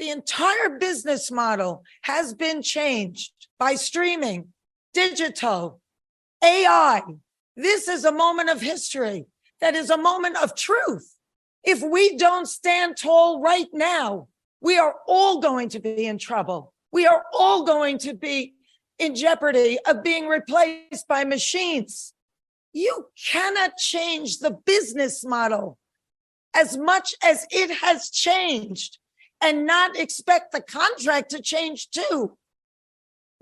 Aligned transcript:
The 0.00 0.08
entire 0.08 0.78
business 0.78 1.30
model 1.30 1.84
has 2.04 2.32
been 2.32 2.62
changed 2.62 3.32
by 3.58 3.74
streaming, 3.74 4.54
digital, 4.94 5.82
AI. 6.42 7.02
This 7.54 7.86
is 7.86 8.06
a 8.06 8.10
moment 8.10 8.48
of 8.48 8.62
history 8.62 9.26
that 9.60 9.74
is 9.74 9.90
a 9.90 9.98
moment 9.98 10.38
of 10.42 10.56
truth. 10.56 11.16
If 11.64 11.82
we 11.82 12.16
don't 12.16 12.48
stand 12.48 12.96
tall 12.96 13.42
right 13.42 13.68
now, 13.74 14.28
we 14.62 14.78
are 14.78 14.94
all 15.06 15.38
going 15.38 15.68
to 15.68 15.80
be 15.80 16.06
in 16.06 16.16
trouble. 16.16 16.72
We 16.90 17.06
are 17.06 17.24
all 17.34 17.64
going 17.64 17.98
to 17.98 18.14
be 18.14 18.54
in 18.98 19.14
jeopardy 19.14 19.78
of 19.86 20.02
being 20.02 20.28
replaced 20.28 21.08
by 21.08 21.24
machines. 21.24 22.14
You 22.72 23.08
cannot 23.30 23.76
change 23.76 24.38
the 24.38 24.52
business 24.64 25.26
model 25.26 25.76
as 26.56 26.78
much 26.78 27.14
as 27.22 27.46
it 27.50 27.70
has 27.82 28.08
changed 28.08 28.96
and 29.40 29.66
not 29.66 29.96
expect 29.96 30.52
the 30.52 30.60
contract 30.60 31.30
to 31.30 31.42
change 31.42 31.90
too. 31.90 32.36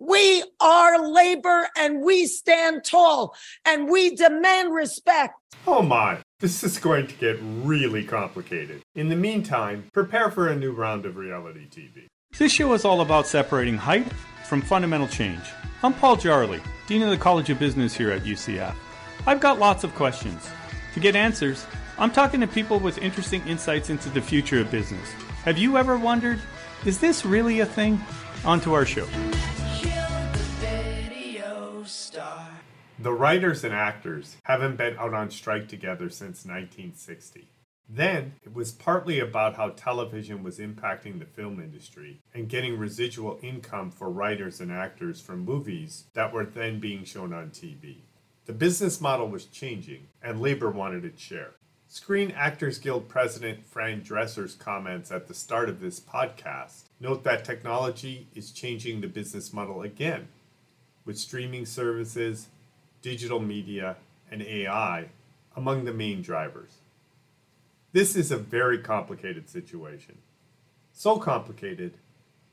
We 0.01 0.45
are 0.61 1.09
labor 1.09 1.69
and 1.77 2.03
we 2.03 2.27
stand 2.27 2.85
tall 2.85 3.35
and 3.65 3.91
we 3.91 4.15
demand 4.15 4.73
respect. 4.73 5.35
Oh 5.67 5.83
my, 5.83 6.19
this 6.39 6.63
is 6.63 6.79
going 6.79 7.09
to 7.09 7.15
get 7.15 7.37
really 7.43 8.05
complicated. 8.05 8.81
In 8.95 9.09
the 9.09 9.17
meantime, 9.17 9.89
prepare 9.93 10.31
for 10.31 10.49
a 10.49 10.57
new 10.57 10.71
round 10.71 11.05
of 11.05 11.17
reality 11.17 11.67
TV. 11.69 12.07
This 12.39 12.53
show 12.53 12.73
is 12.75 12.85
all 12.85 13.01
about 13.01 13.27
separating 13.27 13.77
hype 13.77 14.07
from 14.47 14.63
fundamental 14.63 15.09
change. 15.09 15.43
I'm 15.83 15.95
Paul 15.95 16.17
Jarley, 16.17 16.63
Dean 16.87 17.03
of 17.03 17.11
the 17.11 17.17
College 17.17 17.51
of 17.51 17.59
Business 17.59 17.97
here 17.97 18.13
at 18.13 18.23
UCF. 18.23 18.75
I've 19.27 19.41
got 19.41 19.59
lots 19.59 19.83
of 19.83 19.95
questions. 19.97 20.49
To 20.95 21.01
get 21.01 21.17
answers, 21.17 21.67
I'm 21.99 22.13
talking 22.13 22.41
to 22.41 22.47
people 22.47 22.79
with 22.79 22.99
interesting 22.99 23.45
insights 23.49 23.91
into 23.91 24.09
the 24.11 24.21
future 24.21 24.61
of 24.61 24.71
business. 24.71 25.09
Have 25.45 25.57
you 25.57 25.79
ever 25.79 25.97
wondered, 25.97 26.41
is 26.85 26.99
this 26.99 27.25
really 27.25 27.61
a 27.61 27.67
thing? 27.67 28.01
On 28.45 28.61
to 28.61 28.75
our 28.75 28.85
show. 28.85 29.07
The 32.99 33.13
writers 33.13 33.63
and 33.63 33.73
actors 33.73 34.37
haven't 34.43 34.77
been 34.77 34.97
out 34.99 35.15
on 35.15 35.31
strike 35.31 35.69
together 35.69 36.11
since 36.11 36.45
1960. 36.45 37.49
Then, 37.89 38.35
it 38.43 38.53
was 38.53 38.73
partly 38.73 39.21
about 39.21 39.57
how 39.57 39.71
television 39.71 40.43
was 40.43 40.59
impacting 40.59 41.21
the 41.21 41.25
film 41.25 41.61
industry 41.61 42.21
and 42.35 42.49
getting 42.49 42.77
residual 42.77 43.39
income 43.41 43.93
for 43.93 44.11
writers 44.11 44.61
and 44.61 44.73
actors 44.73 45.21
from 45.21 45.45
movies 45.45 46.05
that 46.15 46.33
were 46.33 46.45
then 46.45 46.81
being 46.81 47.05
shown 47.05 47.33
on 47.33 47.51
TV. 47.51 47.99
The 48.47 48.53
business 48.53 49.01
model 49.01 49.29
was 49.29 49.45
changing, 49.45 50.09
and 50.21 50.41
labor 50.41 50.71
wanted 50.71 51.05
its 51.05 51.23
share. 51.23 51.53
Screen 51.91 52.31
Actors 52.33 52.79
Guild 52.79 53.09
President 53.09 53.67
Fran 53.67 54.03
Drescher's 54.03 54.55
comments 54.55 55.11
at 55.11 55.27
the 55.27 55.33
start 55.33 55.71
of 55.71 55.81
this 55.81 55.99
podcast 55.99 56.83
note 57.01 57.25
that 57.25 57.47
technology 57.47 58.27
is 58.35 58.51
changing 58.51 59.01
the 59.01 59.07
business 59.09 59.55
model 59.55 59.81
again, 59.81 60.29
with 61.07 61.17
streaming 61.17 61.65
services, 61.65 62.49
digital 63.01 63.41
media, 63.41 63.97
and 64.31 64.43
AI 64.43 65.07
among 65.57 65.87
the 65.87 65.95
main 65.95 66.21
drivers. 66.21 66.73
This 67.93 68.15
is 68.17 68.31
a 68.31 68.37
very 68.37 68.81
complicated 68.81 69.49
situation. 69.49 70.19
So 70.93 71.17
complicated 71.17 71.95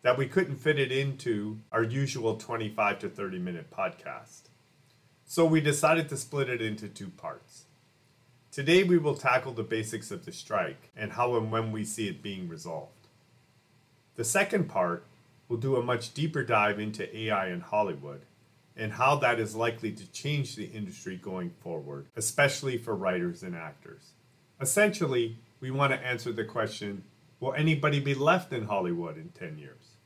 that 0.01 0.17
we 0.17 0.27
couldn't 0.27 0.55
fit 0.55 0.79
it 0.79 0.93
into 0.93 1.59
our 1.73 1.83
usual 1.83 2.37
25 2.37 2.99
to 2.99 3.09
30 3.09 3.39
minute 3.39 3.69
podcast. 3.69 4.43
So 5.25 5.45
we 5.45 5.59
decided 5.59 6.07
to 6.07 6.15
split 6.15 6.47
it 6.47 6.61
into 6.61 6.87
two 6.87 7.09
parts. 7.09 7.65
Today 8.55 8.83
we 8.83 8.97
will 8.97 9.15
tackle 9.15 9.51
the 9.51 9.63
basics 9.63 10.11
of 10.11 10.23
the 10.23 10.31
strike 10.31 10.89
and 10.95 11.11
how 11.11 11.35
and 11.35 11.51
when 11.51 11.73
we 11.73 11.83
see 11.83 12.07
it 12.07 12.23
being 12.23 12.47
resolved. 12.47 13.09
The 14.15 14.23
second 14.23 14.69
part 14.69 15.05
will 15.49 15.57
do 15.57 15.75
a 15.75 15.83
much 15.83 16.13
deeper 16.13 16.41
dive 16.41 16.79
into 16.79 17.13
AI 17.17 17.49
in 17.49 17.59
Hollywood 17.59 18.21
and 18.77 18.93
how 18.93 19.17
that 19.17 19.41
is 19.41 19.57
likely 19.57 19.91
to 19.91 20.09
change 20.09 20.55
the 20.55 20.67
industry 20.67 21.17
going 21.17 21.49
forward, 21.49 22.05
especially 22.15 22.77
for 22.77 22.95
writers 22.95 23.43
and 23.43 23.57
actors. 23.57 24.11
Essentially, 24.61 25.37
we 25.59 25.69
want 25.69 25.91
to 25.91 25.99
answer 25.99 26.31
the 26.31 26.45
question 26.45 27.03
will 27.41 27.53
anybody 27.55 27.99
be 27.99 28.15
left 28.15 28.53
in 28.53 28.67
Hollywood 28.67 29.17
in 29.17 29.31
10 29.37 29.57
years? 29.57 29.97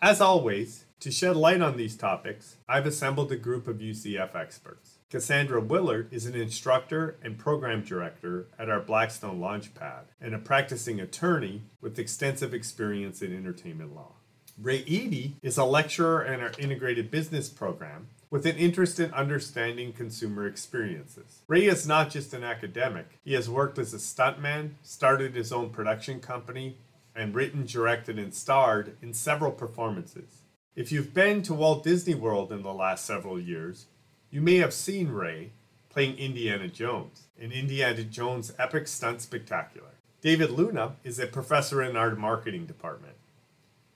As 0.00 0.18
always, 0.22 0.86
to 1.00 1.10
shed 1.10 1.36
light 1.36 1.60
on 1.60 1.76
these 1.76 1.98
topics, 1.98 2.56
I've 2.66 2.86
assembled 2.86 3.30
a 3.32 3.36
group 3.36 3.68
of 3.68 3.80
UCF 3.80 4.34
experts. 4.34 4.96
Cassandra 5.12 5.60
Willard 5.60 6.08
is 6.10 6.24
an 6.24 6.34
instructor 6.34 7.18
and 7.22 7.36
program 7.38 7.82
director 7.82 8.46
at 8.58 8.70
our 8.70 8.80
Blackstone 8.80 9.40
Launchpad 9.40 10.04
and 10.22 10.34
a 10.34 10.38
practicing 10.38 11.00
attorney 11.00 11.64
with 11.82 11.98
extensive 11.98 12.54
experience 12.54 13.20
in 13.20 13.36
entertainment 13.36 13.94
law. 13.94 14.12
Ray 14.58 14.80
Eddy 14.80 15.36
is 15.42 15.58
a 15.58 15.66
lecturer 15.66 16.24
in 16.24 16.40
our 16.40 16.52
integrated 16.58 17.10
business 17.10 17.50
program 17.50 18.06
with 18.30 18.46
an 18.46 18.56
interest 18.56 18.98
in 18.98 19.12
understanding 19.12 19.92
consumer 19.92 20.46
experiences. 20.46 21.42
Ray 21.46 21.66
is 21.66 21.86
not 21.86 22.08
just 22.08 22.32
an 22.32 22.42
academic, 22.42 23.18
he 23.22 23.34
has 23.34 23.50
worked 23.50 23.78
as 23.78 23.92
a 23.92 23.98
stuntman, 23.98 24.76
started 24.82 25.34
his 25.34 25.52
own 25.52 25.68
production 25.68 26.20
company, 26.20 26.78
and 27.14 27.34
written, 27.34 27.66
directed, 27.66 28.18
and 28.18 28.34
starred 28.34 28.96
in 29.02 29.12
several 29.12 29.52
performances. 29.52 30.38
If 30.74 30.90
you've 30.90 31.12
been 31.12 31.42
to 31.42 31.52
Walt 31.52 31.84
Disney 31.84 32.14
World 32.14 32.50
in 32.50 32.62
the 32.62 32.72
last 32.72 33.04
several 33.04 33.38
years, 33.38 33.88
you 34.32 34.40
may 34.40 34.56
have 34.56 34.72
seen 34.72 35.10
Ray 35.10 35.50
playing 35.90 36.16
Indiana 36.16 36.66
Jones 36.66 37.24
in 37.38 37.52
Indiana 37.52 38.02
Jones 38.02 38.54
Epic 38.58 38.88
Stunt 38.88 39.20
Spectacular. 39.20 39.90
David 40.22 40.50
Luna 40.50 40.96
is 41.04 41.18
a 41.18 41.26
professor 41.26 41.82
in 41.82 41.98
our 41.98 42.16
marketing 42.16 42.64
department. 42.64 43.16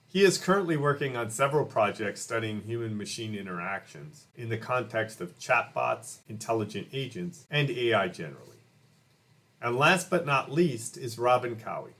He 0.07 0.23
is 0.23 0.37
currently 0.37 0.77
working 0.77 1.17
on 1.17 1.31
several 1.31 1.65
projects 1.65 2.21
studying 2.21 2.61
human 2.61 2.95
machine 2.95 3.33
interactions 3.33 4.27
in 4.35 4.49
the 4.49 4.59
context 4.59 5.19
of 5.21 5.39
chatbots, 5.39 6.19
intelligent 6.29 6.89
agents, 6.93 7.47
and 7.49 7.71
AI 7.71 8.07
generally. 8.07 8.61
And 9.59 9.75
last 9.75 10.11
but 10.11 10.27
not 10.27 10.51
least 10.51 10.97
is 10.97 11.17
Robin 11.17 11.55
Cowie. 11.55 11.95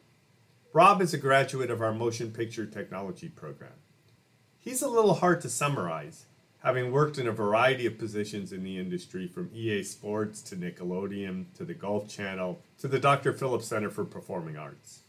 Rob 0.74 1.02
is 1.02 1.12
a 1.12 1.18
graduate 1.18 1.72
of 1.72 1.82
our 1.82 1.94
motion 1.94 2.30
picture 2.30 2.68
technology 2.68 3.30
program. 3.30 3.72
He's 4.60 4.84
a 4.84 4.88
little 4.88 5.16
hard 5.16 5.42
to 5.42 5.50
summarize, 5.50 6.26
having 6.68 6.92
worked 6.92 7.18
in 7.18 7.30
a 7.30 7.32
variety 7.32 7.86
of 7.86 7.98
positions 7.98 8.52
in 8.52 8.62
the 8.62 8.78
industry 8.78 9.26
from 9.26 9.50
EA 9.56 9.82
Sports 9.82 10.42
to 10.42 10.54
Nickelodeon 10.54 11.46
to 11.56 11.64
the 11.64 11.74
Golf 11.74 12.10
Channel 12.10 12.60
to 12.78 12.90
the 12.90 13.00
Dr. 13.00 13.32
Phillips 13.32 13.68
Center 13.68 13.90
for 13.90 14.04
Performing 14.04 14.58
Arts. 14.58 15.00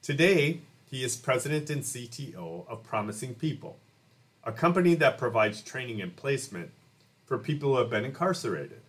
Today, 0.00 0.62
he 0.90 1.04
is 1.04 1.14
president 1.14 1.68
and 1.68 1.82
CTO 1.82 2.66
of 2.66 2.82
Promising 2.82 3.34
People, 3.34 3.76
a 4.42 4.52
company 4.52 4.94
that 4.94 5.18
provides 5.18 5.60
training 5.60 6.00
and 6.00 6.16
placement 6.16 6.70
for 7.26 7.36
people 7.36 7.74
who 7.74 7.78
have 7.80 7.90
been 7.90 8.06
incarcerated. 8.06 8.80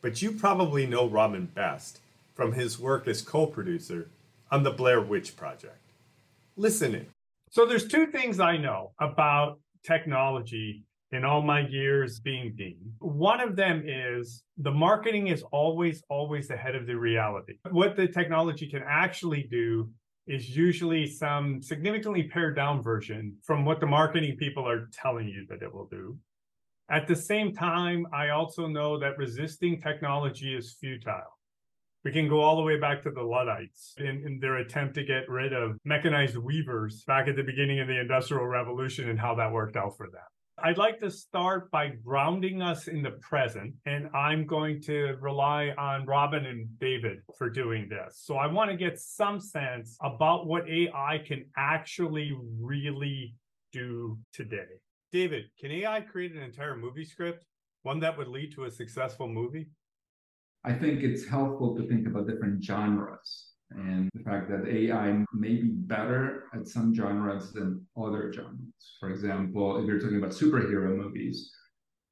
But 0.00 0.22
you 0.22 0.30
probably 0.30 0.86
know 0.86 1.08
Robin 1.08 1.46
best 1.46 1.98
from 2.32 2.52
his 2.52 2.78
work 2.78 3.08
as 3.08 3.22
co 3.22 3.44
producer 3.48 4.08
on 4.52 4.62
the 4.62 4.70
Blair 4.70 5.00
Witch 5.00 5.36
Project. 5.36 5.82
Listen 6.56 6.94
in. 6.94 7.06
So, 7.50 7.66
there's 7.66 7.88
two 7.88 8.06
things 8.06 8.38
I 8.38 8.56
know 8.56 8.92
about 9.00 9.58
technology 9.82 10.84
in 11.12 11.24
all 11.24 11.42
my 11.42 11.66
years 11.66 12.20
being 12.20 12.54
dean. 12.56 12.92
One 12.98 13.40
of 13.40 13.56
them 13.56 13.82
is 13.86 14.44
the 14.58 14.70
marketing 14.70 15.28
is 15.28 15.42
always, 15.52 16.02
always 16.10 16.50
ahead 16.50 16.74
of 16.74 16.86
the 16.86 16.96
reality. 16.96 17.54
What 17.70 17.96
the 17.96 18.08
technology 18.08 18.68
can 18.68 18.82
actually 18.86 19.48
do 19.50 19.90
is 20.26 20.54
usually 20.54 21.06
some 21.06 21.62
significantly 21.62 22.24
pared 22.24 22.54
down 22.54 22.82
version 22.82 23.36
from 23.42 23.64
what 23.64 23.80
the 23.80 23.86
marketing 23.86 24.36
people 24.36 24.68
are 24.68 24.88
telling 24.92 25.26
you 25.26 25.46
that 25.48 25.62
it 25.62 25.72
will 25.72 25.86
do. 25.86 26.18
At 26.90 27.06
the 27.06 27.16
same 27.16 27.54
time, 27.54 28.06
I 28.12 28.30
also 28.30 28.66
know 28.66 28.98
that 28.98 29.18
resisting 29.18 29.80
technology 29.80 30.54
is 30.54 30.76
futile. 30.78 31.38
We 32.04 32.12
can 32.12 32.28
go 32.28 32.40
all 32.40 32.56
the 32.56 32.62
way 32.62 32.78
back 32.78 33.02
to 33.02 33.10
the 33.10 33.22
Luddites 33.22 33.94
in, 33.98 34.22
in, 34.24 34.38
their 34.40 34.58
attempt 34.58 34.94
to 34.94 35.04
get 35.04 35.28
rid 35.28 35.52
of 35.52 35.76
mechanized 35.84 36.36
weavers 36.36 37.04
back 37.04 37.26
at 37.26 37.36
the 37.36 37.42
beginning 37.42 37.80
of 37.80 37.88
the 37.88 38.00
Industrial 38.00 38.46
Revolution 38.46 39.10
and 39.10 39.18
how 39.18 39.34
that 39.34 39.52
worked 39.52 39.76
out 39.76 39.96
for 39.96 40.06
them. 40.06 40.22
I'd 40.62 40.78
like 40.78 40.98
to 41.00 41.10
start 41.10 41.70
by 41.70 41.88
grounding 42.04 42.62
us 42.62 42.88
in 42.88 43.02
the 43.02 43.12
present, 43.12 43.74
and 43.86 44.08
I'm 44.14 44.44
going 44.44 44.82
to 44.82 45.16
rely 45.20 45.72
on 45.78 46.04
Robin 46.04 46.46
and 46.46 46.66
David 46.80 47.18
for 47.36 47.48
doing 47.48 47.88
this. 47.88 48.20
So 48.24 48.36
I 48.36 48.46
want 48.48 48.70
to 48.70 48.76
get 48.76 48.98
some 48.98 49.40
sense 49.40 49.96
about 50.02 50.46
what 50.46 50.68
AI 50.68 51.22
can 51.24 51.44
actually 51.56 52.36
really 52.60 53.34
do 53.72 54.18
today. 54.32 54.80
David, 55.12 55.44
can 55.60 55.70
AI 55.70 56.00
create 56.00 56.34
an 56.34 56.42
entire 56.42 56.76
movie 56.76 57.04
script, 57.04 57.44
one 57.82 58.00
that 58.00 58.18
would 58.18 58.28
lead 58.28 58.52
to 58.54 58.64
a 58.64 58.70
successful 58.70 59.28
movie? 59.28 59.68
I 60.64 60.72
think 60.72 61.02
it's 61.02 61.24
helpful 61.24 61.76
to 61.76 61.86
think 61.86 62.06
about 62.08 62.26
different 62.26 62.64
genres 62.64 63.47
and 63.70 64.08
the 64.14 64.22
fact 64.22 64.48
that 64.50 64.66
AI 64.66 65.24
may 65.32 65.56
be 65.56 65.68
better 65.68 66.44
at 66.54 66.66
some 66.66 66.94
genres 66.94 67.52
than 67.52 67.86
other 67.96 68.32
genres. 68.32 68.96
For 68.98 69.10
example, 69.10 69.78
if 69.78 69.86
you're 69.86 70.00
talking 70.00 70.18
about 70.18 70.30
superhero 70.30 70.96
movies, 70.96 71.52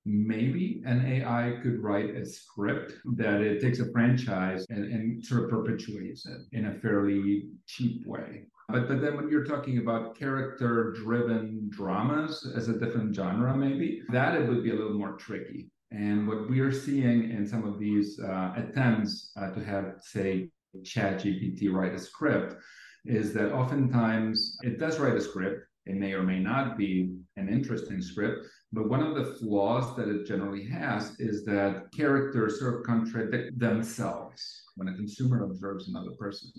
maybe 0.05 0.83
an 0.87 1.05
AI 1.05 1.59
could 1.63 1.83
write 1.83 2.15
a 2.15 2.25
script 2.25 2.95
that 3.17 3.41
it 3.41 3.61
takes 3.61 3.81
a 3.81 3.91
franchise 3.91 4.65
and, 4.71 4.85
and 4.93 5.25
sort 5.25 5.45
of 5.45 5.51
perpetuates 5.51 6.27
it 6.27 6.43
in 6.53 6.67
a 6.67 6.75
fairly 6.75 7.49
cheap 7.67 8.07
way. 8.07 8.45
But, 8.69 8.89
but 8.89 9.01
then 9.01 9.17
when 9.17 9.29
you're 9.29 9.45
talking 9.45 9.79
about 9.79 10.17
character 10.17 10.93
driven 10.93 11.69
dramas 11.71 12.53
as 12.55 12.69
a 12.69 12.79
different 12.79 13.15
genre, 13.15 13.57
maybe 13.57 14.03
that 14.11 14.35
it 14.35 14.49
would 14.49 14.63
be 14.63 14.71
a 14.71 14.75
little 14.75 14.99
more 14.99 15.17
tricky. 15.17 15.69
And 15.93 16.27
what 16.27 16.51
we 16.51 16.61
are 16.61 16.73
seeing 16.73 17.31
in 17.31 17.47
some 17.47 17.65
of 17.65 17.79
these 17.79 18.19
uh, 18.21 18.53
attempts 18.57 19.31
uh, 19.37 19.51
to 19.53 19.65
have, 19.65 19.95
say, 20.01 20.51
ChatGPT 20.83 21.73
write 21.73 21.95
a 21.95 21.99
script 21.99 22.57
is 23.05 23.33
that 23.35 23.53
oftentimes 23.53 24.59
it 24.63 24.79
does 24.79 24.99
write 24.99 25.17
a 25.17 25.21
script. 25.21 25.63
It 25.87 25.95
may 25.95 26.15
or 26.15 26.23
may 26.23 26.41
not 26.41 26.77
be 26.77 27.15
an 27.37 27.49
interesting 27.49 28.03
script, 28.03 28.47
but 28.73 28.89
one 28.89 29.03
of 29.03 29.15
the 29.15 29.37
flaws 29.37 29.97
that 29.97 30.09
it 30.09 30.27
generally 30.27 30.65
has 30.67 31.15
is 31.21 31.45
that 31.45 31.85
characters 31.97 32.59
sort 32.59 32.75
of 32.75 32.83
contradict 32.83 33.59
themselves 33.59 34.65
when 34.75 34.89
a 34.89 34.95
consumer 34.95 35.45
observes 35.45 35.89
another 35.89 36.11
person. 36.19 36.51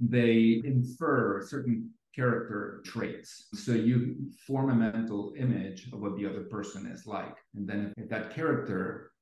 They 0.00 0.60
infer 0.64 1.46
certain 1.46 1.90
character 2.14 2.82
traits. 2.84 3.46
So 3.54 3.72
you 3.72 4.16
form 4.46 4.70
a 4.70 4.74
mental 4.74 5.34
image 5.38 5.88
of 5.92 6.00
what 6.00 6.16
the 6.16 6.26
other 6.26 6.44
person 6.44 6.86
is 6.86 7.06
like. 7.06 7.36
And 7.54 7.68
then 7.68 7.92
if 7.96 8.08
that 8.08 8.34
character 8.34 9.12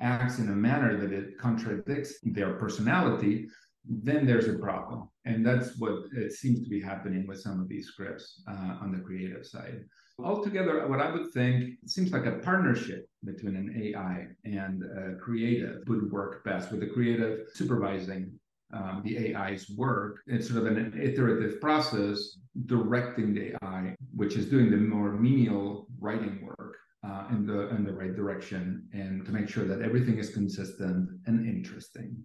acts 0.00 0.38
in 0.38 0.48
a 0.48 0.52
manner 0.52 0.96
that 0.96 1.12
it 1.12 1.38
contradicts 1.38 2.14
their 2.22 2.54
personality, 2.54 3.46
then 3.84 4.26
there's 4.26 4.48
a 4.48 4.58
problem. 4.58 5.08
And 5.24 5.44
that's 5.44 5.78
what 5.78 6.04
it 6.12 6.32
seems 6.32 6.62
to 6.62 6.70
be 6.70 6.80
happening 6.80 7.26
with 7.26 7.40
some 7.40 7.60
of 7.60 7.68
these 7.68 7.86
scripts 7.86 8.42
uh, 8.48 8.78
on 8.80 8.92
the 8.92 9.04
creative 9.04 9.46
side. 9.46 9.84
Altogether, 10.18 10.86
what 10.86 11.00
I 11.00 11.10
would 11.10 11.32
think 11.32 11.78
seems 11.86 12.12
like 12.12 12.26
a 12.26 12.40
partnership 12.40 13.08
between 13.24 13.56
an 13.56 13.80
AI 13.82 14.26
and 14.44 14.82
a 14.82 15.16
creative 15.16 15.78
would 15.86 16.10
work 16.10 16.44
best, 16.44 16.70
with 16.70 16.80
the 16.80 16.88
creative 16.88 17.46
supervising 17.54 18.38
um, 18.72 19.02
the 19.04 19.34
AI's 19.34 19.68
work. 19.76 20.20
It's 20.26 20.48
sort 20.48 20.66
of 20.66 20.76
an 20.76 20.98
iterative 21.00 21.60
process 21.60 22.38
directing 22.66 23.34
the 23.34 23.56
AI, 23.62 23.96
which 24.14 24.36
is 24.36 24.46
doing 24.46 24.70
the 24.70 24.76
more 24.76 25.12
menial 25.12 25.86
writing 25.98 26.46
work 26.46 26.76
uh, 27.04 27.26
in 27.30 27.46
the 27.46 27.68
in 27.70 27.84
the 27.84 27.92
right 27.92 28.14
direction, 28.14 28.88
and 28.92 29.24
to 29.26 29.32
make 29.32 29.48
sure 29.48 29.64
that 29.64 29.82
everything 29.82 30.18
is 30.18 30.30
consistent 30.30 31.08
and 31.26 31.46
interesting. 31.46 32.16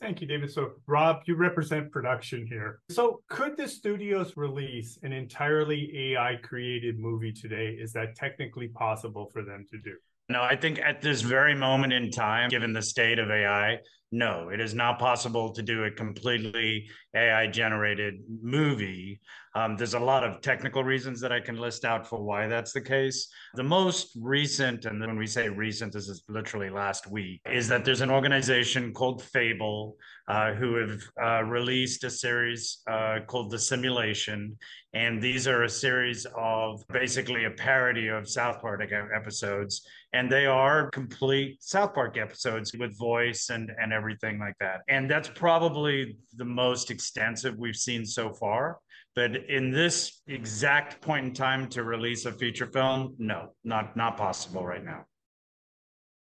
Thank 0.00 0.22
you, 0.22 0.26
David. 0.26 0.50
So, 0.50 0.72
Rob, 0.86 1.22
you 1.26 1.34
represent 1.34 1.92
production 1.92 2.46
here. 2.46 2.80
So, 2.88 3.20
could 3.28 3.58
the 3.58 3.68
studios 3.68 4.34
release 4.34 4.98
an 5.02 5.12
entirely 5.12 6.14
AI 6.14 6.36
created 6.42 6.98
movie 6.98 7.32
today? 7.32 7.76
Is 7.78 7.92
that 7.92 8.16
technically 8.16 8.68
possible 8.68 9.28
for 9.30 9.44
them 9.44 9.66
to 9.70 9.78
do? 9.78 9.94
No, 10.30 10.42
I 10.42 10.56
think 10.56 10.78
at 10.78 11.02
this 11.02 11.20
very 11.20 11.54
moment 11.54 11.92
in 11.92 12.10
time, 12.10 12.48
given 12.48 12.72
the 12.72 12.80
state 12.80 13.18
of 13.18 13.30
AI, 13.30 13.78
no, 14.12 14.48
it 14.48 14.60
is 14.60 14.74
not 14.74 14.98
possible 14.98 15.52
to 15.52 15.62
do 15.62 15.84
a 15.84 15.90
completely 15.90 16.88
AI 17.14 17.46
generated 17.46 18.20
movie. 18.42 19.20
Um, 19.54 19.76
there's 19.76 19.94
a 19.94 20.00
lot 20.00 20.24
of 20.24 20.40
technical 20.40 20.82
reasons 20.82 21.20
that 21.20 21.32
I 21.32 21.40
can 21.40 21.56
list 21.56 21.84
out 21.84 22.06
for 22.06 22.22
why 22.22 22.46
that's 22.46 22.72
the 22.72 22.80
case. 22.80 23.28
The 23.54 23.62
most 23.62 24.16
recent, 24.20 24.84
and 24.84 25.00
when 25.00 25.18
we 25.18 25.26
say 25.26 25.48
recent, 25.48 25.92
this 25.92 26.08
is 26.08 26.22
literally 26.28 26.70
last 26.70 27.10
week, 27.10 27.40
is 27.50 27.68
that 27.68 27.84
there's 27.84 28.00
an 28.00 28.10
organization 28.10 28.92
called 28.92 29.22
Fable 29.22 29.96
uh, 30.28 30.54
who 30.54 30.76
have 30.76 31.02
uh, 31.20 31.42
released 31.42 32.04
a 32.04 32.10
series 32.10 32.82
uh, 32.88 33.18
called 33.26 33.50
The 33.50 33.58
Simulation. 33.58 34.56
And 34.92 35.20
these 35.20 35.48
are 35.48 35.64
a 35.64 35.68
series 35.68 36.26
of 36.36 36.84
basically 36.92 37.44
a 37.46 37.50
parody 37.50 38.06
of 38.06 38.28
South 38.28 38.60
Park 38.60 38.80
episodes. 39.14 39.84
And 40.12 40.30
they 40.30 40.46
are 40.46 40.90
complete 40.90 41.62
South 41.62 41.94
Park 41.94 42.16
episodes 42.16 42.72
with 42.78 42.96
voice 42.96 43.50
and, 43.50 43.72
and 43.80 43.92
everything 44.00 44.38
like 44.38 44.54
that. 44.60 44.80
And 44.88 45.10
that's 45.10 45.28
probably 45.28 46.16
the 46.36 46.44
most 46.44 46.90
extensive 46.90 47.58
we've 47.58 47.76
seen 47.76 48.06
so 48.06 48.32
far. 48.32 48.78
But 49.14 49.36
in 49.48 49.70
this 49.70 50.22
exact 50.26 51.00
point 51.00 51.26
in 51.26 51.34
time 51.34 51.68
to 51.70 51.82
release 51.84 52.24
a 52.24 52.32
feature 52.32 52.66
film, 52.66 53.14
no, 53.18 53.52
not 53.64 53.96
not 53.96 54.16
possible 54.16 54.64
right 54.64 54.84
now. 54.84 55.04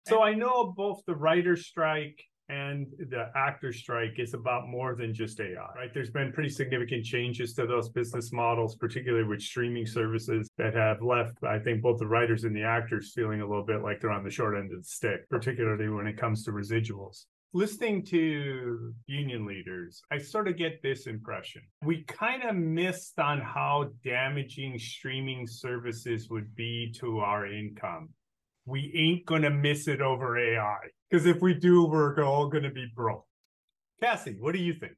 So 0.07 0.23
I 0.23 0.33
know 0.33 0.73
both 0.75 1.01
the 1.05 1.15
writer 1.15 1.57
strike 1.57 2.23
and 2.49 2.87
the 2.97 3.29
actor 3.35 3.73
strike 3.73 4.19
is 4.19 4.33
about 4.33 4.69
more 4.69 4.95
than 4.95 5.13
just 5.13 5.39
AI, 5.41 5.67
right? 5.75 5.93
There's 5.93 6.09
been 6.09 6.31
pretty 6.31 6.49
significant 6.49 7.03
changes 7.03 7.53
to 7.55 7.67
those 7.67 7.89
business 7.89 8.31
models, 8.31 8.77
particularly 8.77 9.27
with 9.27 9.41
streaming 9.41 9.85
services 9.85 10.49
that 10.57 10.73
have 10.73 11.01
left, 11.01 11.43
I 11.43 11.59
think, 11.59 11.81
both 11.81 11.99
the 11.99 12.07
writers 12.07 12.45
and 12.45 12.55
the 12.55 12.63
actors 12.63 13.11
feeling 13.13 13.41
a 13.41 13.47
little 13.47 13.65
bit 13.65 13.81
like 13.81 13.99
they're 13.99 14.11
on 14.11 14.23
the 14.23 14.29
short 14.29 14.57
end 14.57 14.71
of 14.71 14.79
the 14.79 14.87
stick, 14.87 15.29
particularly 15.29 15.89
when 15.89 16.07
it 16.07 16.17
comes 16.17 16.43
to 16.45 16.51
residuals. 16.51 17.25
Listening 17.53 18.05
to 18.05 18.93
union 19.07 19.45
leaders, 19.45 20.01
I 20.11 20.17
sort 20.17 20.47
of 20.47 20.57
get 20.57 20.81
this 20.83 21.07
impression. 21.07 21.61
We 21.83 22.03
kind 22.03 22.43
of 22.43 22.55
missed 22.55 23.17
on 23.19 23.39
how 23.39 23.89
damaging 24.03 24.77
streaming 24.77 25.47
services 25.47 26.29
would 26.29 26.53
be 26.55 26.93
to 26.99 27.19
our 27.19 27.47
income 27.47 28.09
we 28.67 28.91
ain't 28.95 29.25
gonna 29.25 29.49
miss 29.49 29.87
it 29.87 30.01
over 30.01 30.37
AI. 30.37 30.77
Because 31.09 31.25
if 31.25 31.41
we 31.41 31.53
do, 31.53 31.85
we're 31.85 32.21
all 32.23 32.49
gonna 32.49 32.69
be 32.69 32.85
broke. 32.93 33.25
Cassie, 34.01 34.35
what 34.39 34.51
do 34.51 34.59
you 34.59 34.73
think? 34.73 34.97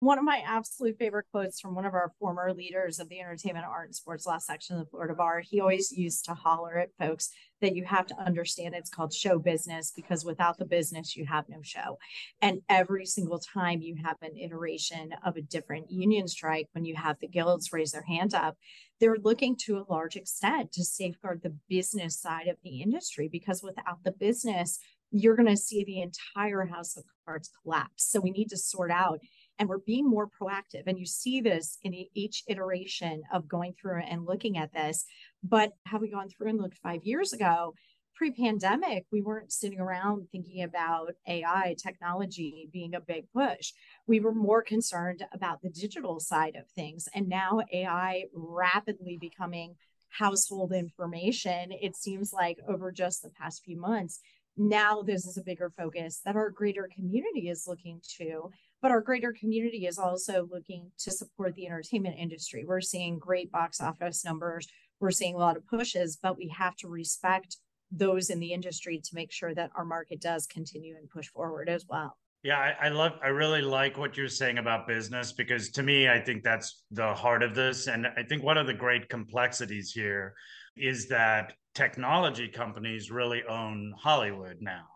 One 0.00 0.18
of 0.18 0.24
my 0.24 0.42
absolute 0.46 0.98
favorite 0.98 1.24
quotes 1.32 1.58
from 1.58 1.74
one 1.74 1.86
of 1.86 1.94
our 1.94 2.12
former 2.18 2.52
leaders 2.52 3.00
of 3.00 3.08
the 3.08 3.18
entertainment, 3.18 3.64
art, 3.64 3.86
and 3.86 3.94
sports 3.94 4.26
law 4.26 4.36
section 4.36 4.76
of 4.76 4.84
the 4.84 4.90
Florida 4.90 5.14
Bar. 5.14 5.40
He 5.40 5.58
always 5.58 5.90
used 5.90 6.26
to 6.26 6.34
holler 6.34 6.76
at 6.76 6.90
folks 6.98 7.30
that 7.62 7.74
you 7.74 7.82
have 7.86 8.06
to 8.08 8.20
understand 8.20 8.74
it's 8.74 8.90
called 8.90 9.14
show 9.14 9.38
business 9.38 9.94
because 9.96 10.22
without 10.22 10.58
the 10.58 10.66
business, 10.66 11.16
you 11.16 11.24
have 11.24 11.48
no 11.48 11.62
show. 11.62 11.96
And 12.42 12.60
every 12.68 13.06
single 13.06 13.38
time 13.38 13.80
you 13.80 13.96
have 14.04 14.18
an 14.20 14.36
iteration 14.36 15.14
of 15.24 15.38
a 15.38 15.42
different 15.42 15.90
union 15.90 16.28
strike, 16.28 16.68
when 16.72 16.84
you 16.84 16.94
have 16.94 17.16
the 17.18 17.28
guilds 17.28 17.72
raise 17.72 17.92
their 17.92 18.02
hand 18.02 18.34
up, 18.34 18.58
they're 19.00 19.16
looking 19.24 19.56
to 19.64 19.78
a 19.78 19.90
large 19.90 20.16
extent 20.16 20.72
to 20.72 20.84
safeguard 20.84 21.40
the 21.42 21.56
business 21.70 22.20
side 22.20 22.48
of 22.48 22.58
the 22.62 22.82
industry 22.82 23.30
because 23.32 23.62
without 23.62 24.04
the 24.04 24.12
business, 24.12 24.78
you're 25.10 25.36
going 25.36 25.48
to 25.48 25.56
see 25.56 25.84
the 25.84 26.02
entire 26.02 26.66
house 26.66 26.96
of 26.98 27.04
cards 27.24 27.50
collapse. 27.62 28.10
So 28.10 28.20
we 28.20 28.30
need 28.30 28.48
to 28.50 28.56
sort 28.56 28.90
out 28.90 29.20
and 29.58 29.68
we're 29.68 29.78
being 29.78 30.08
more 30.08 30.28
proactive. 30.28 30.82
And 30.86 30.98
you 30.98 31.06
see 31.06 31.40
this 31.40 31.78
in 31.82 31.94
each 32.14 32.44
iteration 32.46 33.22
of 33.32 33.48
going 33.48 33.74
through 33.80 34.02
and 34.02 34.26
looking 34.26 34.58
at 34.58 34.72
this. 34.72 35.04
But 35.42 35.72
have 35.86 36.00
we 36.00 36.10
gone 36.10 36.28
through 36.28 36.50
and 36.50 36.60
looked 36.60 36.78
five 36.78 37.04
years 37.04 37.32
ago? 37.32 37.74
Pre 38.14 38.30
pandemic, 38.32 39.04
we 39.12 39.20
weren't 39.20 39.52
sitting 39.52 39.78
around 39.78 40.28
thinking 40.32 40.62
about 40.62 41.12
AI 41.28 41.74
technology 41.78 42.68
being 42.72 42.94
a 42.94 43.00
big 43.00 43.26
push. 43.34 43.72
We 44.06 44.20
were 44.20 44.34
more 44.34 44.62
concerned 44.62 45.22
about 45.32 45.60
the 45.60 45.68
digital 45.68 46.18
side 46.18 46.56
of 46.56 46.66
things. 46.70 47.08
And 47.14 47.28
now 47.28 47.60
AI 47.72 48.24
rapidly 48.32 49.18
becoming 49.20 49.74
household 50.08 50.72
information. 50.72 51.72
It 51.72 51.94
seems 51.94 52.32
like 52.32 52.58
over 52.66 52.90
just 52.90 53.22
the 53.22 53.30
past 53.30 53.62
few 53.64 53.78
months, 53.78 54.20
now 54.56 55.02
this 55.02 55.26
is 55.26 55.36
a 55.36 55.42
bigger 55.42 55.70
focus 55.76 56.20
that 56.24 56.36
our 56.36 56.50
greater 56.50 56.88
community 56.94 57.48
is 57.48 57.66
looking 57.66 58.00
to 58.18 58.50
but 58.82 58.90
our 58.90 59.00
greater 59.00 59.32
community 59.32 59.86
is 59.86 59.98
also 59.98 60.46
looking 60.50 60.90
to 60.98 61.10
support 61.10 61.54
the 61.54 61.66
entertainment 61.66 62.16
industry. 62.18 62.64
We're 62.64 62.80
seeing 62.80 63.18
great 63.18 63.50
box 63.50 63.80
office 63.80 64.24
numbers, 64.24 64.68
we're 65.00 65.10
seeing 65.10 65.34
a 65.34 65.38
lot 65.38 65.56
of 65.56 65.66
pushes, 65.66 66.18
but 66.22 66.36
we 66.36 66.48
have 66.56 66.76
to 66.76 66.88
respect 66.88 67.56
those 67.90 68.30
in 68.30 68.40
the 68.40 68.52
industry 68.52 69.00
to 69.02 69.14
make 69.14 69.32
sure 69.32 69.54
that 69.54 69.70
our 69.76 69.84
market 69.84 70.20
does 70.20 70.46
continue 70.46 70.96
and 70.96 71.08
push 71.08 71.28
forward 71.28 71.68
as 71.68 71.86
well. 71.88 72.16
Yeah, 72.42 72.58
I, 72.58 72.86
I, 72.86 72.88
love, 72.90 73.12
I 73.22 73.28
really 73.28 73.62
like 73.62 73.98
what 73.98 74.16
you're 74.16 74.28
saying 74.28 74.58
about 74.58 74.86
business 74.86 75.32
because 75.32 75.70
to 75.70 75.82
me, 75.82 76.08
I 76.08 76.20
think 76.20 76.44
that's 76.44 76.84
the 76.90 77.12
heart 77.14 77.42
of 77.42 77.54
this. 77.54 77.88
And 77.88 78.06
I 78.06 78.22
think 78.22 78.42
one 78.42 78.56
of 78.56 78.66
the 78.66 78.74
great 78.74 79.08
complexities 79.08 79.90
here 79.90 80.34
is 80.76 81.08
that 81.08 81.54
technology 81.76 82.48
companies 82.48 83.10
really 83.10 83.42
own 83.44 83.92
Hollywood 83.98 84.56
now 84.60 84.86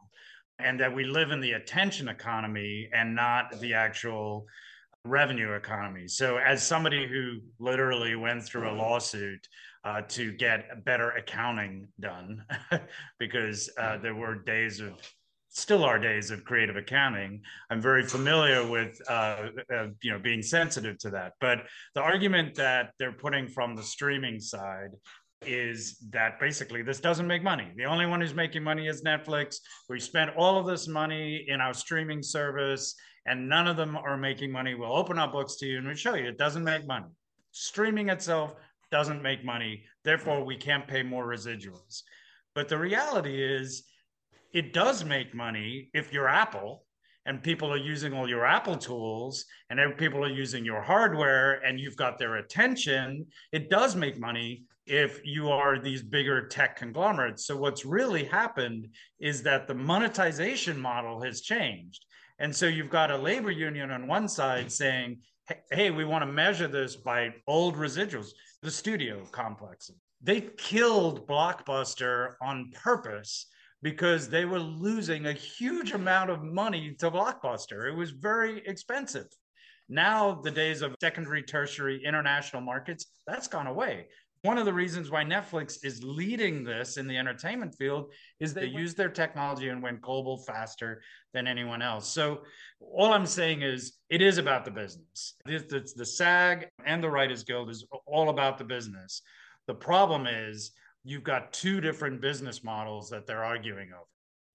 and 0.58 0.80
that 0.80 0.94
we 0.94 1.04
live 1.04 1.30
in 1.30 1.40
the 1.40 1.52
attention 1.52 2.08
economy 2.08 2.88
and 2.94 3.14
not 3.14 3.60
the 3.60 3.74
actual 3.74 4.46
revenue 5.04 5.52
economy. 5.52 6.08
So, 6.08 6.38
as 6.38 6.66
somebody 6.66 7.06
who 7.06 7.40
literally 7.58 8.16
went 8.16 8.44
through 8.44 8.70
a 8.70 8.72
lawsuit 8.72 9.46
uh, 9.84 10.02
to 10.08 10.32
get 10.32 10.84
better 10.84 11.10
accounting 11.10 11.88
done, 12.00 12.44
because 13.18 13.70
uh, 13.78 13.98
there 13.98 14.14
were 14.14 14.36
days 14.36 14.80
of 14.80 14.94
still 15.52 15.84
are 15.84 15.98
days 15.98 16.30
of 16.30 16.44
creative 16.44 16.76
accounting. 16.76 17.42
I'm 17.70 17.80
very 17.80 18.04
familiar 18.04 18.66
with 18.66 19.00
uh, 19.08 19.48
uh, 19.74 19.86
you 20.02 20.12
know 20.12 20.18
being 20.18 20.42
sensitive 20.42 20.96
to 20.98 21.10
that. 21.10 21.32
But 21.40 21.66
the 21.94 22.00
argument 22.00 22.54
that 22.54 22.92
they're 22.98 23.12
putting 23.12 23.48
from 23.48 23.76
the 23.76 23.82
streaming 23.82 24.40
side 24.40 24.90
is 25.46 25.98
that 26.10 26.38
basically 26.38 26.82
this 26.82 27.00
doesn't 27.00 27.26
make 27.26 27.42
money. 27.42 27.72
The 27.76 27.84
only 27.84 28.06
one 28.06 28.20
who's 28.20 28.34
making 28.34 28.62
money 28.62 28.88
is 28.88 29.02
Netflix. 29.02 29.56
We 29.88 29.98
spent 29.98 30.36
all 30.36 30.58
of 30.58 30.66
this 30.66 30.86
money 30.86 31.46
in 31.48 31.60
our 31.60 31.72
streaming 31.72 32.22
service 32.22 32.94
and 33.26 33.48
none 33.48 33.66
of 33.66 33.76
them 33.76 33.96
are 33.96 34.16
making 34.16 34.52
money. 34.52 34.74
We'll 34.74 34.96
open 34.96 35.18
our 35.18 35.30
books 35.30 35.56
to 35.56 35.66
you 35.66 35.78
and 35.78 35.86
we'll 35.86 35.96
show 35.96 36.14
you 36.14 36.28
it 36.28 36.38
doesn't 36.38 36.64
make 36.64 36.86
money. 36.86 37.06
Streaming 37.52 38.08
itself 38.10 38.54
doesn't 38.90 39.22
make 39.22 39.44
money. 39.44 39.84
Therefore, 40.04 40.44
we 40.44 40.56
can't 40.56 40.86
pay 40.86 41.02
more 41.02 41.26
residuals. 41.26 42.02
But 42.54 42.68
the 42.68 42.78
reality 42.78 43.42
is, 43.42 43.84
it 44.52 44.72
does 44.72 45.04
make 45.04 45.34
money 45.34 45.90
if 45.94 46.12
you're 46.12 46.28
Apple 46.28 46.84
and 47.26 47.42
people 47.42 47.72
are 47.72 47.76
using 47.76 48.12
all 48.12 48.28
your 48.28 48.44
Apple 48.44 48.76
tools 48.76 49.44
and 49.68 49.96
people 49.96 50.24
are 50.24 50.30
using 50.30 50.64
your 50.64 50.82
hardware 50.82 51.64
and 51.64 51.78
you've 51.78 51.96
got 51.96 52.18
their 52.18 52.36
attention, 52.36 53.26
it 53.52 53.70
does 53.70 53.94
make 53.94 54.18
money 54.18 54.64
if 54.90 55.24
you 55.24 55.50
are 55.50 55.78
these 55.78 56.02
bigger 56.02 56.48
tech 56.48 56.76
conglomerates. 56.76 57.46
So, 57.46 57.56
what's 57.56 57.84
really 57.84 58.24
happened 58.24 58.88
is 59.20 59.42
that 59.44 59.68
the 59.68 59.74
monetization 59.74 60.78
model 60.78 61.22
has 61.22 61.40
changed. 61.40 62.04
And 62.40 62.54
so, 62.54 62.66
you've 62.66 62.90
got 62.90 63.12
a 63.12 63.16
labor 63.16 63.52
union 63.52 63.92
on 63.92 64.08
one 64.08 64.28
side 64.28 64.72
saying, 64.72 65.18
hey, 65.70 65.90
we 65.90 66.04
want 66.04 66.22
to 66.22 66.30
measure 66.30 66.68
this 66.68 66.96
by 66.96 67.34
old 67.46 67.76
residuals, 67.76 68.30
the 68.62 68.70
studio 68.70 69.24
complex. 69.32 69.90
They 70.22 70.42
killed 70.58 71.26
Blockbuster 71.26 72.34
on 72.42 72.72
purpose 72.74 73.46
because 73.82 74.28
they 74.28 74.44
were 74.44 74.60
losing 74.60 75.26
a 75.26 75.32
huge 75.32 75.92
amount 75.92 76.30
of 76.30 76.42
money 76.42 76.94
to 76.98 77.10
Blockbuster. 77.10 77.90
It 77.90 77.96
was 77.96 78.10
very 78.10 78.62
expensive. 78.66 79.26
Now, 79.88 80.40
the 80.42 80.50
days 80.50 80.82
of 80.82 80.94
secondary, 81.00 81.42
tertiary, 81.42 82.04
international 82.04 82.62
markets, 82.62 83.06
that's 83.26 83.48
gone 83.48 83.66
away. 83.66 84.06
One 84.42 84.56
of 84.56 84.64
the 84.64 84.72
reasons 84.72 85.10
why 85.10 85.22
Netflix 85.22 85.84
is 85.84 86.02
leading 86.02 86.64
this 86.64 86.96
in 86.96 87.06
the 87.06 87.18
entertainment 87.18 87.74
field 87.74 88.12
is 88.38 88.54
they 88.54 88.64
use 88.64 88.94
their 88.94 89.10
technology 89.10 89.68
and 89.68 89.82
went 89.82 90.00
global 90.00 90.38
faster 90.38 91.02
than 91.34 91.46
anyone 91.46 91.82
else. 91.82 92.08
So, 92.08 92.40
all 92.80 93.12
I'm 93.12 93.26
saying 93.26 93.60
is 93.60 93.98
it 94.08 94.22
is 94.22 94.38
about 94.38 94.64
the 94.64 94.70
business. 94.70 95.34
It's 95.44 95.92
the 95.92 96.06
SAG 96.06 96.68
and 96.86 97.02
the 97.02 97.10
Writers 97.10 97.44
Guild 97.44 97.68
is 97.68 97.84
all 98.06 98.30
about 98.30 98.56
the 98.56 98.64
business. 98.64 99.20
The 99.66 99.74
problem 99.74 100.26
is 100.26 100.72
you've 101.04 101.22
got 101.22 101.52
two 101.52 101.82
different 101.82 102.22
business 102.22 102.64
models 102.64 103.10
that 103.10 103.26
they're 103.26 103.44
arguing 103.44 103.90
over. 103.92 104.06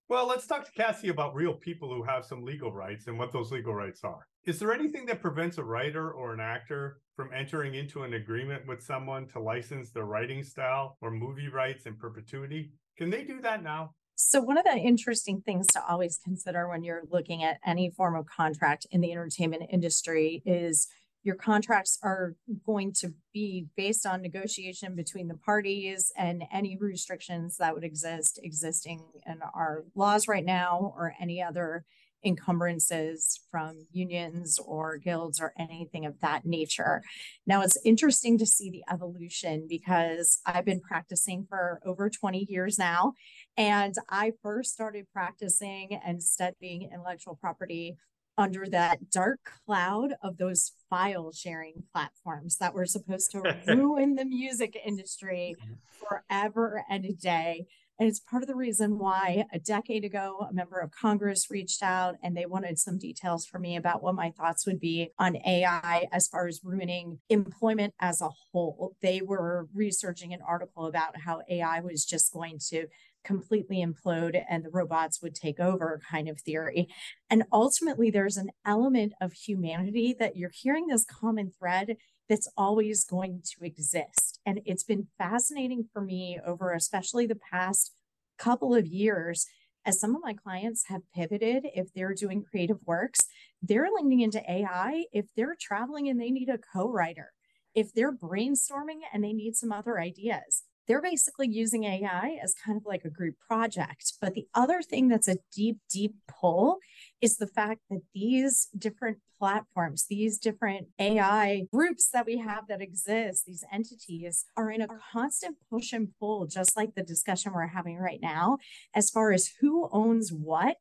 Well, 0.08 0.28
let's 0.28 0.46
talk 0.46 0.66
to 0.66 0.72
Cassie 0.72 1.10
about 1.10 1.34
real 1.34 1.54
people 1.54 1.92
who 1.92 2.04
have 2.04 2.26
some 2.26 2.44
legal 2.44 2.72
rights 2.72 3.08
and 3.08 3.18
what 3.18 3.32
those 3.32 3.52
legal 3.52 3.74
rights 3.74 4.04
are. 4.04 4.28
Is 4.46 4.60
there 4.60 4.72
anything 4.72 5.08
that 5.08 5.20
prevents 5.20 5.58
a 5.58 5.64
writer 5.64 6.12
or 6.12 6.32
an 6.32 6.40
actor 6.40 7.00
from 7.16 7.32
entering 7.34 7.74
into 7.74 8.04
an 8.04 8.14
agreement 8.14 8.68
with 8.68 8.84
someone 8.84 9.28
to 9.30 9.40
license 9.40 9.90
their 9.90 10.06
writing 10.06 10.44
style 10.44 10.98
or 11.02 11.10
movie 11.10 11.48
rights 11.48 11.88
in 11.88 11.96
perpetuity? 11.96 12.72
Can 13.00 13.10
they 13.10 13.24
do 13.24 13.42
that 13.42 13.64
now? 13.64 13.96
So, 14.14 14.42
one 14.42 14.60
of 14.60 14.64
the 14.64 14.78
interesting 14.78 15.42
things 15.42 15.66
to 15.74 15.84
always 15.90 16.20
consider 16.24 16.70
when 16.70 16.84
you're 16.84 17.04
looking 17.10 17.44
at 17.44 17.58
any 17.66 17.90
form 17.90 18.16
of 18.16 18.28
contract 18.28 18.86
in 18.92 19.02
the 19.02 19.12
entertainment 19.12 19.64
industry 19.72 20.44
is 20.46 20.88
your 21.26 21.36
contracts 21.36 21.98
are 22.04 22.36
going 22.68 22.94
to 22.94 23.12
be 23.34 23.66
based 23.76 24.06
on 24.06 24.22
negotiation 24.22 24.96
between 24.96 25.28
the 25.28 25.38
parties 25.38 26.12
and 26.16 26.44
any 26.54 26.78
restrictions 26.80 27.58
that 27.58 27.74
would 27.74 27.84
exist 27.84 28.40
existing 28.44 29.04
in 29.26 29.40
our 29.56 29.86
laws 29.96 30.28
right 30.28 30.46
now 30.46 30.94
or 30.96 31.16
any 31.20 31.42
other 31.42 31.84
encumbrances 32.24 33.40
from 33.50 33.88
unions 33.92 34.60
or 34.64 34.98
guilds 34.98 35.42
or 35.42 35.52
anything 35.58 36.06
of 36.06 36.20
that 36.22 36.46
nature. 36.46 37.02
Now, 37.48 37.64
it's 37.64 37.78
interesting 37.84 38.38
to 38.38 38.46
see 38.46 38.70
the 38.70 38.84
evolution 38.92 39.66
because 39.68 40.40
I've 40.46 40.66
been 40.66 40.82
practicing 40.82 41.48
for 41.50 41.80
over 41.84 42.08
20 42.08 42.46
years 42.50 42.78
now. 42.78 43.14
And 43.58 43.96
I 44.10 44.34
first 44.44 44.74
started 44.74 45.06
practicing 45.12 46.00
and 46.06 46.22
studying 46.22 46.90
intellectual 46.94 47.36
property 47.36 47.98
under 48.38 48.66
that 48.68 49.10
dark 49.12 49.40
cloud 49.66 50.16
of 50.22 50.38
those 50.38 50.74
file 50.90 51.32
sharing 51.32 51.84
platforms 51.94 52.58
that 52.58 52.74
were 52.74 52.86
supposed 52.86 53.32
to 53.32 53.42
ruin 53.68 54.16
the 54.16 54.26
music 54.26 54.78
industry 54.86 55.56
mm-hmm. 55.60 55.74
forever 56.06 56.84
and 56.90 57.06
a 57.06 57.14
day. 57.14 57.66
And 57.98 58.10
it's 58.10 58.20
part 58.20 58.44
of 58.44 58.48
the 58.48 58.56
reason 58.56 59.00
why 59.00 59.46
a 59.54 59.60
decade 59.60 60.04
ago, 60.04 60.46
a 60.50 60.54
member 60.54 60.80
of 60.80 60.92
Congress 60.92 61.50
reached 61.50 61.82
out 61.82 62.16
and 62.22 62.36
they 62.36 62.46
wanted 62.46 62.78
some 62.78 62.98
details 62.98 63.46
from 63.46 63.62
me 63.62 63.78
about 63.78 64.04
what 64.04 64.16
my 64.16 64.32
thoughts 64.32 64.66
would 64.66 64.82
be 64.82 65.12
on 65.18 65.38
AI 65.38 66.06
as 66.12 66.28
far 66.28 66.46
as 66.48 66.60
ruining 66.62 67.20
employment 67.30 67.94
as 68.02 68.20
a 68.20 68.28
whole. 68.52 68.98
They 69.02 69.22
were 69.22 69.70
researching 69.74 70.34
an 70.34 70.42
article 70.46 70.88
about 70.88 71.18
how 71.22 71.42
AI 71.50 71.80
was 71.80 72.04
just 72.04 72.34
going 72.34 72.60
to 72.72 72.88
completely 73.26 73.86
implode 73.86 74.42
and 74.50 74.64
the 74.64 74.70
robots 74.70 75.22
would 75.22 75.36
take 75.36 75.60
over 75.60 76.00
kind 76.10 76.30
of 76.30 76.40
theory. 76.40 76.88
And 77.30 77.44
ultimately, 77.52 78.10
there's 78.12 78.38
an 78.38 78.52
element 78.66 79.14
of 79.20 79.34
humanity 79.34 80.16
that 80.20 80.38
you're 80.38 80.52
hearing 80.54 80.88
this 80.88 81.06
common 81.06 81.52
thread 81.58 81.98
that's 82.30 82.50
always 82.58 83.04
going 83.04 83.42
to 83.44 83.66
exist. 83.66 84.40
And 84.46 84.62
it's 84.66 84.84
been 84.84 85.08
fascinating 85.18 85.88
for 85.92 86.02
me 86.02 86.40
over 86.46 86.72
especially 86.72 87.26
the 87.28 87.40
past 87.52 87.92
couple 88.38 88.74
of 88.76 88.86
years 88.86 89.46
as 89.86 90.00
some 90.00 90.16
of 90.16 90.22
my 90.24 90.34
clients 90.34 90.86
have 90.88 91.02
pivoted 91.14 91.68
if 91.76 91.94
they're 91.94 92.14
doing 92.14 92.44
creative 92.44 92.78
works 92.86 93.28
they're 93.62 93.88
leaning 93.96 94.22
into 94.22 94.42
ai 94.52 95.06
if 95.14 95.26
they're 95.36 95.56
traveling 95.60 96.10
and 96.10 96.20
they 96.20 96.32
need 96.32 96.50
a 96.50 96.58
co-writer 96.58 97.32
if 97.74 97.94
they're 97.94 98.14
brainstorming 98.14 99.00
and 99.14 99.24
they 99.24 99.34
need 99.34 99.56
some 99.56 99.72
other 99.72 100.00
ideas 100.00 100.64
they're 100.88 101.02
basically 101.02 101.48
using 101.48 101.84
AI 101.84 102.38
as 102.44 102.54
kind 102.54 102.78
of 102.78 102.86
like 102.86 103.04
a 103.06 103.10
group 103.10 103.36
project. 103.48 104.14
But 104.22 104.34
the 104.34 104.48
other 104.54 104.82
thing 104.82 105.08
that's 105.08 105.28
a 105.28 105.38
deep, 105.54 105.78
deep 105.90 106.16
pull 106.28 106.80
is 107.22 107.38
the 107.38 107.48
fact 107.48 107.82
that 107.90 108.02
these 108.14 108.68
different 108.78 109.18
platforms, 109.38 110.06
these 110.10 110.38
different 110.38 110.88
AI 111.00 111.64
groups 111.74 112.10
that 112.14 112.26
we 112.26 112.38
have 112.38 112.68
that 112.68 112.82
exist, 112.82 113.46
these 113.46 113.64
entities 113.72 114.46
are 114.56 114.72
in 114.72 114.82
a 114.82 114.88
constant 115.12 115.58
push 115.70 115.92
and 115.94 116.10
pull, 116.20 116.46
just 116.46 116.78
like 116.78 116.96
the 116.96 117.04
discussion 117.04 117.54
we're 117.54 117.68
having 117.68 117.98
right 117.98 118.20
now, 118.22 118.58
as 118.94 119.10
far 119.10 119.34
as 119.34 119.52
who 119.60 119.90
owns 119.92 120.32
what 120.32 120.78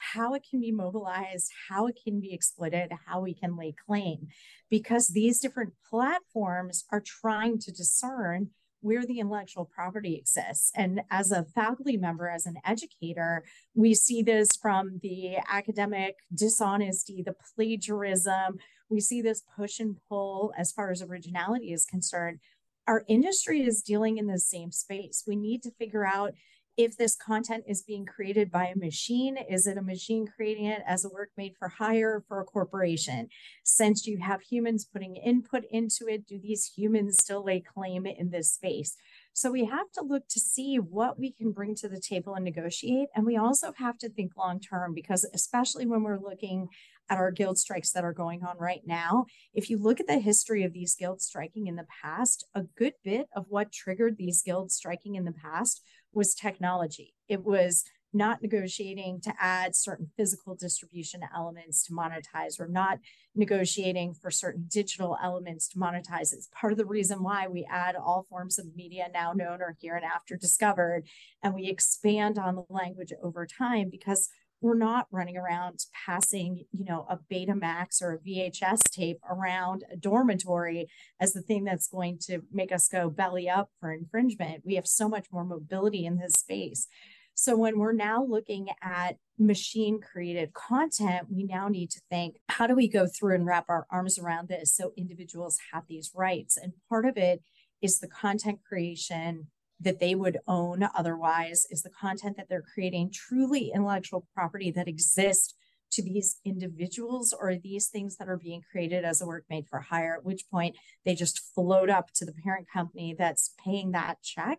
how 0.00 0.34
it 0.34 0.46
can 0.48 0.60
be 0.60 0.70
mobilized, 0.70 1.50
how 1.68 1.86
it 1.86 1.98
can 2.02 2.20
be 2.20 2.32
exploited, 2.32 2.92
how 3.06 3.20
we 3.20 3.34
can 3.34 3.56
lay 3.56 3.74
claim, 3.86 4.28
because 4.70 5.08
these 5.08 5.40
different 5.40 5.72
platforms 5.90 6.84
are 6.92 7.02
trying 7.04 7.58
to 7.58 7.72
discern 7.72 8.50
where 8.80 9.04
the 9.04 9.18
intellectual 9.18 9.64
property 9.64 10.14
exists. 10.14 10.70
And 10.74 11.02
as 11.10 11.32
a 11.32 11.44
faculty 11.54 11.96
member, 11.96 12.28
as 12.28 12.46
an 12.46 12.56
educator, 12.64 13.44
we 13.74 13.94
see 13.94 14.22
this 14.22 14.48
from 14.60 15.00
the 15.02 15.38
academic 15.50 16.16
dishonesty, 16.34 17.22
the 17.24 17.34
plagiarism. 17.54 18.58
We 18.88 19.00
see 19.00 19.20
this 19.20 19.42
push 19.56 19.80
and 19.80 19.96
pull 20.08 20.52
as 20.56 20.72
far 20.72 20.90
as 20.90 21.02
originality 21.02 21.72
is 21.72 21.84
concerned. 21.84 22.38
Our 22.86 23.04
industry 23.06 23.62
is 23.62 23.82
dealing 23.82 24.16
in 24.16 24.26
the 24.26 24.38
same 24.38 24.72
space. 24.72 25.24
We 25.26 25.36
need 25.36 25.62
to 25.64 25.70
figure 25.72 26.06
out 26.06 26.32
if 26.78 26.96
this 26.96 27.16
content 27.16 27.64
is 27.66 27.82
being 27.82 28.06
created 28.06 28.52
by 28.52 28.66
a 28.66 28.78
machine, 28.78 29.36
is 29.36 29.66
it 29.66 29.76
a 29.76 29.82
machine 29.82 30.28
creating 30.28 30.66
it 30.66 30.80
as 30.86 31.04
a 31.04 31.08
work 31.08 31.30
made 31.36 31.56
for 31.58 31.66
hire 31.66 32.22
for 32.28 32.40
a 32.40 32.44
corporation? 32.44 33.28
Since 33.64 34.06
you 34.06 34.18
have 34.18 34.42
humans 34.42 34.84
putting 34.84 35.16
input 35.16 35.64
into 35.72 36.06
it, 36.06 36.24
do 36.24 36.38
these 36.38 36.70
humans 36.76 37.18
still 37.20 37.44
lay 37.44 37.60
claim 37.60 38.06
in 38.06 38.30
this 38.30 38.52
space? 38.52 38.96
So 39.32 39.50
we 39.50 39.64
have 39.64 39.90
to 39.94 40.04
look 40.04 40.28
to 40.28 40.38
see 40.38 40.76
what 40.76 41.18
we 41.18 41.32
can 41.32 41.50
bring 41.50 41.74
to 41.76 41.88
the 41.88 42.00
table 42.00 42.34
and 42.34 42.44
negotiate. 42.44 43.08
And 43.12 43.26
we 43.26 43.36
also 43.36 43.72
have 43.76 43.98
to 43.98 44.08
think 44.08 44.36
long 44.36 44.60
term 44.60 44.94
because, 44.94 45.28
especially 45.34 45.84
when 45.84 46.04
we're 46.04 46.20
looking 46.20 46.68
at 47.10 47.18
our 47.18 47.30
guild 47.30 47.58
strikes 47.58 47.92
that 47.92 48.04
are 48.04 48.12
going 48.12 48.42
on 48.42 48.56
right 48.58 48.82
now, 48.86 49.26
if 49.54 49.70
you 49.70 49.78
look 49.78 50.00
at 50.00 50.06
the 50.06 50.18
history 50.18 50.64
of 50.64 50.72
these 50.72 50.94
guilds 50.94 51.24
striking 51.24 51.66
in 51.66 51.76
the 51.76 51.86
past, 52.02 52.46
a 52.54 52.62
good 52.76 52.94
bit 53.04 53.28
of 53.34 53.46
what 53.48 53.72
triggered 53.72 54.16
these 54.16 54.42
guilds 54.42 54.74
striking 54.74 55.14
in 55.14 55.24
the 55.24 55.32
past 55.32 55.82
was 56.12 56.34
technology. 56.34 57.14
It 57.28 57.44
was 57.44 57.84
not 58.12 58.40
negotiating 58.42 59.20
to 59.20 59.34
add 59.38 59.76
certain 59.76 60.10
physical 60.16 60.54
distribution 60.54 61.20
elements 61.34 61.84
to 61.86 61.92
monetize 61.92 62.58
or 62.58 62.66
not 62.66 62.98
negotiating 63.34 64.14
for 64.14 64.30
certain 64.30 64.66
digital 64.68 65.16
elements 65.22 65.68
to 65.68 65.78
monetize. 65.78 66.32
It's 66.32 66.48
part 66.58 66.72
of 66.72 66.78
the 66.78 66.86
reason 66.86 67.22
why 67.22 67.48
we 67.48 67.66
add 67.70 67.96
all 67.96 68.26
forms 68.30 68.58
of 68.58 68.74
media 68.74 69.08
now 69.12 69.32
known 69.32 69.60
or 69.60 69.76
here 69.78 69.94
and 69.94 70.04
after 70.04 70.36
discovered, 70.36 71.06
and 71.42 71.54
we 71.54 71.66
expand 71.66 72.38
on 72.38 72.56
the 72.56 72.64
language 72.70 73.12
over 73.22 73.46
time 73.46 73.88
because 73.90 74.28
we're 74.60 74.76
not 74.76 75.06
running 75.10 75.36
around 75.36 75.84
passing, 76.06 76.64
you 76.72 76.84
know, 76.84 77.06
a 77.08 77.18
Betamax 77.32 78.02
or 78.02 78.14
a 78.14 78.18
VHS 78.18 78.80
tape 78.90 79.20
around 79.28 79.84
a 79.92 79.96
dormitory 79.96 80.88
as 81.20 81.32
the 81.32 81.42
thing 81.42 81.64
that's 81.64 81.88
going 81.88 82.18
to 82.22 82.40
make 82.52 82.72
us 82.72 82.88
go 82.88 83.08
belly 83.08 83.48
up 83.48 83.70
for 83.80 83.92
infringement. 83.92 84.62
We 84.64 84.74
have 84.74 84.86
so 84.86 85.08
much 85.08 85.26
more 85.32 85.44
mobility 85.44 86.06
in 86.06 86.18
this 86.18 86.32
space. 86.32 86.88
So 87.34 87.56
when 87.56 87.78
we're 87.78 87.92
now 87.92 88.24
looking 88.24 88.66
at 88.82 89.16
machine 89.38 90.00
created 90.00 90.52
content, 90.54 91.28
we 91.30 91.44
now 91.44 91.68
need 91.68 91.90
to 91.90 92.00
think 92.10 92.40
how 92.48 92.66
do 92.66 92.74
we 92.74 92.88
go 92.88 93.06
through 93.06 93.36
and 93.36 93.46
wrap 93.46 93.66
our 93.68 93.86
arms 93.92 94.18
around 94.18 94.48
this 94.48 94.74
so 94.74 94.92
individuals 94.96 95.58
have 95.72 95.84
these 95.88 96.10
rights? 96.16 96.56
And 96.56 96.72
part 96.88 97.06
of 97.06 97.16
it 97.16 97.42
is 97.80 98.00
the 98.00 98.08
content 98.08 98.58
creation 98.68 99.46
that 99.80 100.00
they 100.00 100.14
would 100.14 100.38
own 100.46 100.88
otherwise 100.96 101.66
is 101.70 101.82
the 101.82 101.90
content 101.90 102.36
that 102.36 102.48
they're 102.48 102.64
creating 102.74 103.10
truly 103.12 103.70
intellectual 103.74 104.26
property 104.34 104.70
that 104.70 104.88
exists 104.88 105.54
to 105.90 106.02
these 106.02 106.38
individuals 106.44 107.34
or 107.38 107.56
these 107.56 107.88
things 107.88 108.16
that 108.16 108.28
are 108.28 108.36
being 108.36 108.60
created 108.70 109.04
as 109.04 109.20
a 109.20 109.26
work 109.26 109.44
made 109.48 109.66
for 109.66 109.80
hire 109.80 110.16
at 110.16 110.24
which 110.24 110.44
point 110.50 110.76
they 111.04 111.14
just 111.14 111.40
float 111.54 111.88
up 111.88 112.12
to 112.14 112.26
the 112.26 112.34
parent 112.44 112.66
company 112.70 113.14
that's 113.18 113.54
paying 113.64 113.92
that 113.92 114.20
check 114.22 114.58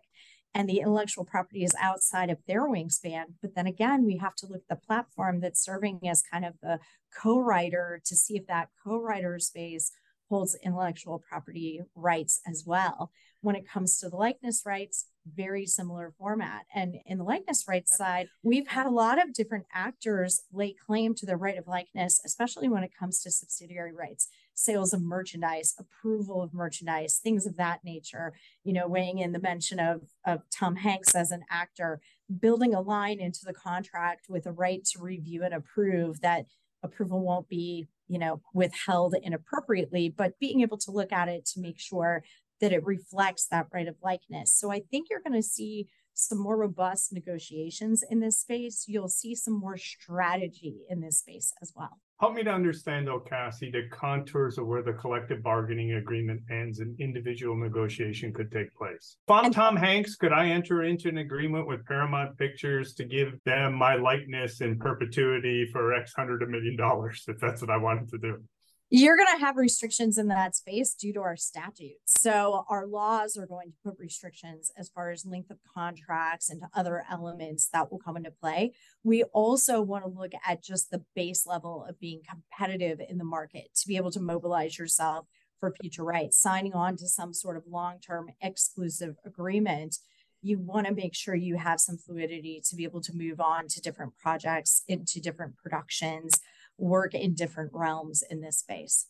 and 0.54 0.68
the 0.68 0.78
intellectual 0.78 1.24
property 1.24 1.62
is 1.62 1.74
outside 1.80 2.28
of 2.28 2.38
their 2.46 2.68
wingspan. 2.68 3.24
But 3.40 3.54
then 3.54 3.66
again, 3.66 4.04
we 4.04 4.16
have 4.16 4.34
to 4.36 4.46
look 4.46 4.62
at 4.68 4.80
the 4.80 4.86
platform 4.86 5.40
that's 5.40 5.62
serving 5.62 6.00
as 6.08 6.22
kind 6.22 6.44
of 6.44 6.54
the 6.60 6.80
co-writer 7.22 8.00
to 8.04 8.16
see 8.16 8.36
if 8.36 8.46
that 8.48 8.68
co-writer 8.84 9.38
space 9.38 9.92
holds 10.28 10.56
intellectual 10.64 11.22
property 11.28 11.80
rights 11.94 12.40
as 12.48 12.64
well. 12.66 13.10
When 13.42 13.56
it 13.56 13.68
comes 13.68 13.98
to 13.98 14.08
the 14.08 14.16
likeness 14.16 14.62
rights, 14.66 15.06
very 15.26 15.66
similar 15.66 16.12
format. 16.18 16.66
And 16.74 16.96
in 17.06 17.18
the 17.18 17.24
likeness 17.24 17.64
rights 17.68 17.96
side, 17.96 18.28
we've 18.42 18.68
had 18.68 18.86
a 18.86 18.90
lot 18.90 19.22
of 19.22 19.32
different 19.32 19.66
actors 19.72 20.42
lay 20.52 20.74
claim 20.74 21.14
to 21.16 21.26
their 21.26 21.36
right 21.36 21.58
of 21.58 21.66
likeness, 21.66 22.20
especially 22.24 22.68
when 22.68 22.82
it 22.82 22.90
comes 22.98 23.22
to 23.22 23.30
subsidiary 23.30 23.94
rights, 23.94 24.28
sales 24.54 24.92
of 24.92 25.02
merchandise, 25.02 25.74
approval 25.78 26.42
of 26.42 26.52
merchandise, 26.52 27.20
things 27.22 27.46
of 27.46 27.56
that 27.56 27.80
nature. 27.84 28.32
You 28.64 28.72
know, 28.72 28.88
weighing 28.88 29.18
in 29.18 29.32
the 29.32 29.40
mention 29.40 29.78
of, 29.78 30.02
of 30.26 30.42
Tom 30.50 30.76
Hanks 30.76 31.14
as 31.14 31.30
an 31.30 31.42
actor, 31.50 32.00
building 32.38 32.74
a 32.74 32.80
line 32.80 33.20
into 33.20 33.40
the 33.44 33.54
contract 33.54 34.26
with 34.28 34.46
a 34.46 34.52
right 34.52 34.84
to 34.86 35.00
review 35.00 35.44
and 35.44 35.54
approve 35.54 36.20
that 36.20 36.46
approval 36.82 37.20
won't 37.20 37.48
be 37.48 37.86
you 38.08 38.18
know 38.18 38.40
withheld 38.54 39.14
inappropriately 39.22 40.08
but 40.08 40.38
being 40.40 40.62
able 40.62 40.78
to 40.78 40.90
look 40.90 41.12
at 41.12 41.28
it 41.28 41.44
to 41.44 41.60
make 41.60 41.78
sure 41.78 42.24
that 42.60 42.72
it 42.72 42.84
reflects 42.84 43.46
that 43.46 43.66
right 43.72 43.88
of 43.88 43.96
likeness. 44.02 44.52
So 44.52 44.70
I 44.70 44.80
think 44.90 45.08
you're 45.10 45.20
going 45.20 45.40
to 45.40 45.42
see 45.42 45.88
some 46.14 46.38
more 46.38 46.56
robust 46.56 47.12
negotiations 47.12 48.04
in 48.08 48.20
this 48.20 48.38
space. 48.38 48.84
You'll 48.86 49.08
see 49.08 49.34
some 49.34 49.58
more 49.58 49.76
strategy 49.76 50.82
in 50.88 51.00
this 51.00 51.18
space 51.18 51.52
as 51.62 51.72
well. 51.74 51.98
Help 52.20 52.34
me 52.34 52.42
to 52.42 52.50
understand, 52.50 53.06
though, 53.06 53.20
Cassie, 53.20 53.70
the 53.70 53.88
contours 53.90 54.58
of 54.58 54.66
where 54.66 54.82
the 54.82 54.92
collective 54.92 55.42
bargaining 55.42 55.94
agreement 55.94 56.42
ends 56.50 56.80
and 56.80 57.00
individual 57.00 57.56
negotiation 57.56 58.30
could 58.34 58.52
take 58.52 58.74
place. 58.74 59.16
If 59.26 59.32
I'm 59.32 59.50
Tom 59.50 59.74
Hanks, 59.74 60.16
could 60.16 60.32
I 60.32 60.48
enter 60.48 60.82
into 60.82 61.08
an 61.08 61.16
agreement 61.16 61.66
with 61.66 61.86
Paramount 61.86 62.36
Pictures 62.36 62.92
to 62.96 63.04
give 63.04 63.32
them 63.46 63.72
my 63.72 63.94
likeness 63.94 64.60
in 64.60 64.78
perpetuity 64.78 65.66
for 65.72 65.94
X 65.94 66.12
hundred 66.14 66.42
of 66.42 66.50
million 66.50 66.76
dollars 66.76 67.24
if 67.26 67.38
that's 67.38 67.62
what 67.62 67.70
I 67.70 67.78
wanted 67.78 68.10
to 68.10 68.18
do? 68.18 68.44
You're 68.92 69.16
going 69.16 69.38
to 69.38 69.44
have 69.44 69.56
restrictions 69.56 70.18
in 70.18 70.26
that 70.28 70.56
space 70.56 70.94
due 70.94 71.12
to 71.12 71.20
our 71.20 71.36
statutes. 71.36 72.20
So 72.20 72.64
our 72.68 72.86
laws 72.86 73.36
are 73.36 73.46
going 73.46 73.70
to 73.70 73.76
put 73.84 73.98
restrictions 74.00 74.72
as 74.76 74.88
far 74.88 75.10
as 75.10 75.24
length 75.24 75.50
of 75.50 75.58
contracts 75.72 76.50
and 76.50 76.62
other 76.74 77.04
elements 77.08 77.68
that 77.72 77.90
will 77.90 78.00
come 78.00 78.16
into 78.16 78.32
play. 78.32 78.72
We 79.04 79.22
also 79.22 79.80
want 79.80 80.04
to 80.04 80.10
look 80.10 80.32
at 80.44 80.64
just 80.64 80.90
the 80.90 81.04
base 81.14 81.46
level 81.46 81.86
of 81.88 82.00
being 82.00 82.22
competitive 82.28 83.00
in 83.08 83.18
the 83.18 83.24
market 83.24 83.68
to 83.76 83.86
be 83.86 83.96
able 83.96 84.10
to 84.10 84.20
mobilize 84.20 84.76
yourself 84.76 85.26
for 85.60 85.72
future 85.80 86.04
rights, 86.04 86.40
signing 86.40 86.72
on 86.72 86.96
to 86.96 87.06
some 87.06 87.32
sort 87.32 87.56
of 87.56 87.64
long-term 87.68 88.30
exclusive 88.42 89.14
agreement 89.24 89.98
you 90.42 90.58
want 90.58 90.86
to 90.86 90.94
make 90.94 91.14
sure 91.14 91.34
you 91.34 91.56
have 91.56 91.78
some 91.78 91.98
fluidity 91.98 92.62
to 92.66 92.74
be 92.74 92.84
able 92.84 93.02
to 93.02 93.12
move 93.14 93.40
on 93.40 93.68
to 93.68 93.78
different 93.78 94.16
projects 94.16 94.82
into 94.88 95.20
different 95.20 95.54
productions 95.58 96.40
work 96.80 97.14
in 97.14 97.34
different 97.34 97.70
realms 97.72 98.22
in 98.28 98.40
this 98.40 98.58
space. 98.58 99.06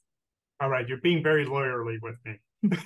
All 0.60 0.68
right, 0.68 0.86
you're 0.86 0.98
being 0.98 1.22
very 1.22 1.46
lawyerly 1.46 1.98
with 2.02 2.16
me. 2.24 2.40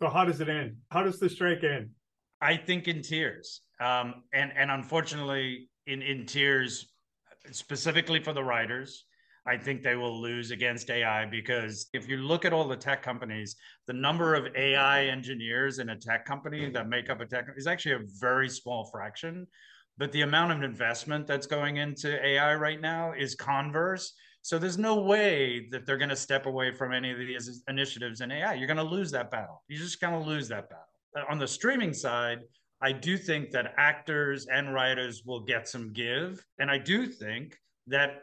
so 0.00 0.08
how 0.08 0.24
does 0.24 0.40
it 0.40 0.48
end? 0.48 0.76
How 0.90 1.02
does 1.02 1.18
the 1.18 1.28
strike 1.28 1.64
end? 1.64 1.90
I 2.40 2.56
think 2.56 2.88
in 2.88 3.02
tears. 3.02 3.60
Um, 3.80 4.22
and 4.32 4.52
and 4.56 4.70
unfortunately 4.70 5.68
in 5.86 6.02
in 6.02 6.26
tears 6.26 6.92
specifically 7.52 8.22
for 8.22 8.32
the 8.32 8.44
writers 8.44 9.04
I 9.46 9.56
think 9.56 9.82
they 9.82 9.96
will 9.96 10.20
lose 10.20 10.50
against 10.50 10.90
AI 10.90 11.24
because 11.26 11.88
if 11.94 12.08
you 12.08 12.18
look 12.18 12.44
at 12.44 12.52
all 12.52 12.68
the 12.68 12.76
tech 12.76 13.02
companies, 13.02 13.56
the 13.86 13.92
number 13.92 14.34
of 14.34 14.54
AI 14.54 15.06
engineers 15.06 15.78
in 15.78 15.88
a 15.88 15.96
tech 15.96 16.24
company 16.26 16.70
that 16.70 16.88
make 16.88 17.08
up 17.08 17.20
a 17.20 17.26
tech 17.26 17.46
is 17.56 17.66
actually 17.66 17.94
a 17.94 18.00
very 18.20 18.48
small 18.48 18.88
fraction 18.92 19.46
but 20.00 20.10
the 20.12 20.22
amount 20.22 20.50
of 20.50 20.62
investment 20.62 21.26
that's 21.26 21.46
going 21.46 21.76
into 21.76 22.26
AI 22.26 22.54
right 22.54 22.80
now 22.80 23.12
is 23.12 23.34
converse. 23.34 24.14
So 24.40 24.58
there's 24.58 24.78
no 24.78 25.02
way 25.02 25.68
that 25.70 25.84
they're 25.84 25.98
going 25.98 26.08
to 26.08 26.16
step 26.16 26.46
away 26.46 26.74
from 26.74 26.94
any 26.94 27.12
of 27.12 27.18
these 27.18 27.62
initiatives 27.68 28.22
in 28.22 28.32
AI. 28.32 28.54
You're 28.54 28.66
going 28.66 28.78
to 28.78 28.82
lose 28.82 29.10
that 29.10 29.30
battle. 29.30 29.62
You're 29.68 29.82
just 29.82 30.00
going 30.00 30.14
to 30.14 30.26
lose 30.26 30.48
that 30.48 30.70
battle. 30.70 31.28
On 31.28 31.38
the 31.38 31.46
streaming 31.46 31.92
side, 31.92 32.38
I 32.80 32.92
do 32.92 33.18
think 33.18 33.50
that 33.50 33.74
actors 33.76 34.46
and 34.46 34.72
writers 34.72 35.24
will 35.26 35.40
get 35.40 35.68
some 35.68 35.92
give. 35.92 36.42
And 36.58 36.70
I 36.70 36.78
do 36.78 37.06
think 37.06 37.58
that 37.86 38.22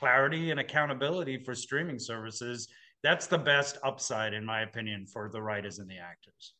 clarity 0.00 0.50
and 0.50 0.60
accountability 0.60 1.44
for 1.44 1.54
streaming 1.54 1.98
services, 1.98 2.68
that's 3.02 3.26
the 3.26 3.36
best 3.36 3.76
upside, 3.84 4.32
in 4.32 4.46
my 4.46 4.62
opinion, 4.62 5.06
for 5.06 5.28
the 5.30 5.42
writers 5.42 5.78
and 5.78 5.90
the 5.90 5.98
actors. 5.98 6.54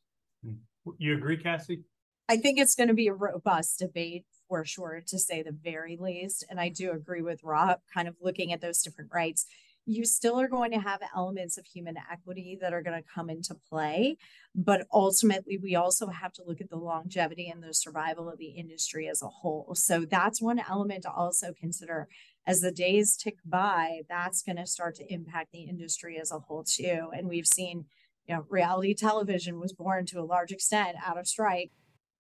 Hmm. 0.45 0.57
You 0.99 1.15
agree, 1.15 1.39
Cassie? 1.39 1.85
I 2.29 2.37
think 2.37 2.59
it's 2.59 2.75
going 2.75 2.89
to 2.89 2.95
be 2.95 3.07
a 3.07 3.15
robust 3.15 3.79
debate 3.79 4.27
for 4.49 4.65
sure, 4.65 5.03
to 5.07 5.19
say 5.19 5.43
the 5.43 5.53
very 5.53 5.97
least. 6.01 6.45
And 6.49 6.59
I 6.59 6.69
do 6.69 6.93
agree 6.93 7.23
with 7.23 7.45
Rob, 7.45 7.81
kind 7.93 8.09
of 8.09 8.17
looking 8.21 8.53
at 8.53 8.61
those 8.61 8.83
different 8.83 9.11
rights. 9.13 9.47
You 9.85 10.05
still 10.05 10.39
are 10.39 10.49
going 10.49 10.73
to 10.73 10.81
have 10.81 11.01
elements 11.17 11.57
of 11.57 11.65
human 11.65 11.97
equity 12.11 12.59
that 12.61 12.75
are 12.75 12.83
going 12.83 13.01
to 13.01 13.09
come 13.09 13.31
into 13.31 13.55
play. 13.55 14.17
But 14.55 14.87
ultimately, 14.93 15.57
we 15.57 15.77
also 15.77 16.09
have 16.09 16.33
to 16.35 16.43
look 16.45 16.61
at 16.61 16.69
the 16.69 16.77
longevity 16.77 17.49
and 17.49 17.63
the 17.63 17.73
survival 17.73 18.29
of 18.29 18.39
the 18.39 18.51
industry 18.51 19.09
as 19.09 19.23
a 19.23 19.29
whole. 19.29 19.75
So 19.75 20.05
that's 20.05 20.43
one 20.43 20.59
element 20.59 21.05
to 21.05 21.11
also 21.11 21.53
consider 21.59 22.09
as 22.47 22.61
the 22.61 22.73
days 22.73 23.17
tick 23.17 23.37
by, 23.45 24.01
that's 24.09 24.43
going 24.43 24.57
to 24.57 24.67
start 24.67 24.95
to 24.97 25.13
impact 25.13 25.53
the 25.53 25.63
industry 25.63 26.19
as 26.19 26.33
a 26.33 26.39
whole, 26.39 26.65
too. 26.65 27.09
And 27.15 27.29
we've 27.29 27.47
seen, 27.47 27.85
you 28.27 28.35
know, 28.35 28.47
reality 28.49 28.95
television 28.95 29.61
was 29.61 29.73
born 29.73 30.07
to 30.07 30.21
a 30.21 30.25
large 30.25 30.51
extent 30.51 30.97
out 31.07 31.19
of 31.19 31.27
strike. 31.27 31.71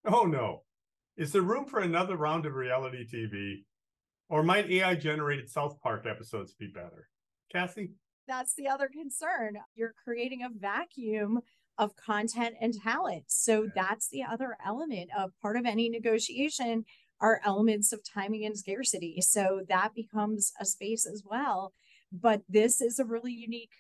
Oh, 0.07 0.25
no. 0.25 0.63
Is 1.19 1.33
there 1.33 1.43
room 1.43 1.65
for 1.65 1.81
another 1.81 2.17
round 2.17 2.47
of 2.47 2.55
reality 2.55 3.05
TV? 3.05 3.65
Or 4.31 4.45
might 4.45 4.71
AI 4.71 4.95
generated 4.95 5.51
South 5.51 5.81
Park 5.83 6.07
episodes 6.09 6.55
be 6.55 6.69
better? 6.73 7.09
Cassie? 7.51 7.91
That's 8.29 8.55
the 8.55 8.69
other 8.69 8.89
concern. 8.89 9.57
You're 9.75 9.95
creating 10.05 10.45
a 10.45 10.49
vacuum 10.57 11.41
of 11.77 11.97
content 11.97 12.55
and 12.61 12.73
talent. 12.73 13.25
So 13.27 13.65
yeah. 13.65 13.71
that's 13.75 14.09
the 14.09 14.23
other 14.23 14.57
element 14.65 15.11
of 15.17 15.33
part 15.43 15.57
of 15.57 15.67
any 15.67 15.89
negotiation 15.89 16.85
are 17.21 17.41
elements 17.45 17.93
of 17.93 18.05
timing 18.05 18.45
and 18.45 18.57
scarcity. 18.57 19.21
So 19.21 19.63
that 19.69 19.95
becomes 19.97 20.53
a 20.61 20.65
space 20.65 21.05
as 21.05 21.25
well. 21.27 21.73
But 22.13 22.43
this 22.49 22.81
is 22.81 23.01
a 23.01 23.05
really 23.05 23.33
unique 23.33 23.73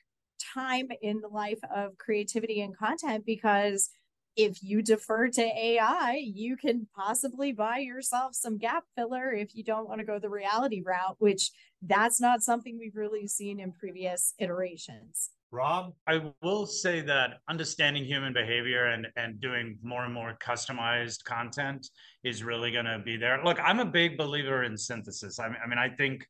time 0.54 0.88
in 1.00 1.20
the 1.20 1.28
life 1.28 1.60
of 1.72 1.98
creativity 1.98 2.60
and 2.60 2.76
content 2.76 3.24
because 3.24 3.90
if 4.38 4.62
you 4.62 4.82
defer 4.82 5.26
to 5.28 5.42
AI, 5.42 6.22
you 6.24 6.56
can 6.56 6.86
possibly 6.94 7.50
buy 7.50 7.78
yourself 7.78 8.36
some 8.36 8.56
gap 8.56 8.84
filler 8.94 9.32
if 9.32 9.54
you 9.54 9.64
don't 9.64 9.88
want 9.88 9.98
to 9.98 10.06
go 10.06 10.20
the 10.20 10.30
reality 10.30 10.80
route, 10.80 11.16
which 11.18 11.50
that's 11.82 12.20
not 12.20 12.40
something 12.40 12.78
we've 12.78 12.94
really 12.94 13.26
seen 13.26 13.58
in 13.58 13.72
previous 13.72 14.34
iterations. 14.38 15.30
Rob? 15.50 15.92
I 16.06 16.30
will 16.40 16.66
say 16.66 17.00
that 17.00 17.40
understanding 17.48 18.04
human 18.04 18.32
behavior 18.32 18.86
and, 18.86 19.08
and 19.16 19.40
doing 19.40 19.76
more 19.82 20.04
and 20.04 20.14
more 20.14 20.38
customized 20.40 21.24
content 21.24 21.88
is 22.22 22.44
really 22.44 22.70
going 22.70 22.84
to 22.84 23.00
be 23.04 23.16
there. 23.16 23.42
Look, 23.44 23.58
I'm 23.60 23.80
a 23.80 23.84
big 23.84 24.16
believer 24.16 24.62
in 24.62 24.76
synthesis. 24.76 25.40
I 25.40 25.48
mean, 25.48 25.56
I, 25.64 25.68
mean, 25.68 25.78
I 25.78 25.88
think 25.88 26.24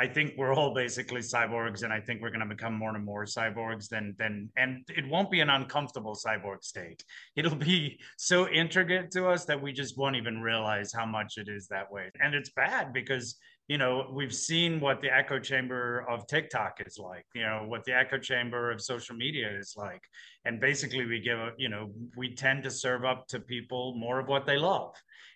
I 0.00 0.06
think 0.06 0.32
we're 0.38 0.54
all 0.54 0.72
basically 0.72 1.20
cyborgs, 1.20 1.82
and 1.82 1.92
I 1.92 2.00
think 2.00 2.22
we're 2.22 2.30
going 2.30 2.48
to 2.48 2.54
become 2.54 2.72
more 2.72 2.96
and 2.96 3.04
more 3.04 3.26
cyborgs. 3.26 3.86
Than 3.86 4.14
than, 4.18 4.48
and 4.56 4.82
it 4.88 5.06
won't 5.06 5.30
be 5.30 5.40
an 5.40 5.50
uncomfortable 5.50 6.16
cyborg 6.16 6.64
state. 6.64 7.04
It'll 7.36 7.54
be 7.54 8.00
so 8.16 8.48
intricate 8.48 9.10
to 9.10 9.28
us 9.28 9.44
that 9.44 9.60
we 9.60 9.74
just 9.74 9.98
won't 9.98 10.16
even 10.16 10.40
realize 10.40 10.90
how 10.90 11.04
much 11.04 11.36
it 11.36 11.48
is 11.48 11.68
that 11.68 11.92
way. 11.92 12.10
And 12.18 12.34
it's 12.34 12.48
bad 12.48 12.94
because 12.94 13.36
you 13.68 13.76
know 13.76 14.10
we've 14.10 14.34
seen 14.34 14.80
what 14.80 15.02
the 15.02 15.14
echo 15.14 15.38
chamber 15.38 16.06
of 16.08 16.26
TikTok 16.26 16.78
is 16.86 16.98
like. 16.98 17.26
You 17.34 17.42
know 17.42 17.64
what 17.66 17.84
the 17.84 17.94
echo 17.94 18.16
chamber 18.16 18.70
of 18.70 18.80
social 18.80 19.16
media 19.16 19.50
is 19.54 19.74
like, 19.76 20.02
and 20.46 20.58
basically 20.58 21.04
we 21.04 21.20
give 21.20 21.38
you 21.58 21.68
know 21.68 21.90
we 22.16 22.34
tend 22.34 22.62
to 22.62 22.70
serve 22.70 23.04
up 23.04 23.28
to 23.28 23.38
people 23.38 23.94
more 23.98 24.18
of 24.18 24.28
what 24.28 24.46
they 24.46 24.56
love 24.56 24.94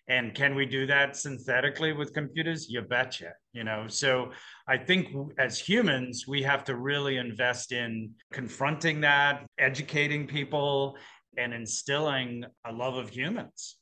and 0.08 0.34
can 0.34 0.54
we 0.54 0.66
do 0.66 0.86
that 0.86 1.16
synthetically 1.16 1.92
with 1.92 2.12
computers? 2.12 2.68
You 2.68 2.82
betcha. 2.82 3.32
You 3.52 3.64
know, 3.64 3.86
so 3.88 4.32
I 4.66 4.78
think 4.78 5.08
as 5.38 5.58
humans, 5.58 6.24
we 6.26 6.42
have 6.42 6.64
to 6.64 6.76
really 6.76 7.18
invest 7.18 7.72
in 7.72 8.12
confronting 8.32 9.02
that, 9.02 9.44
educating 9.58 10.26
people, 10.26 10.96
and 11.36 11.52
instilling 11.52 12.44
a 12.64 12.72
love 12.72 12.96
of 12.96 13.10
humans. 13.10 13.76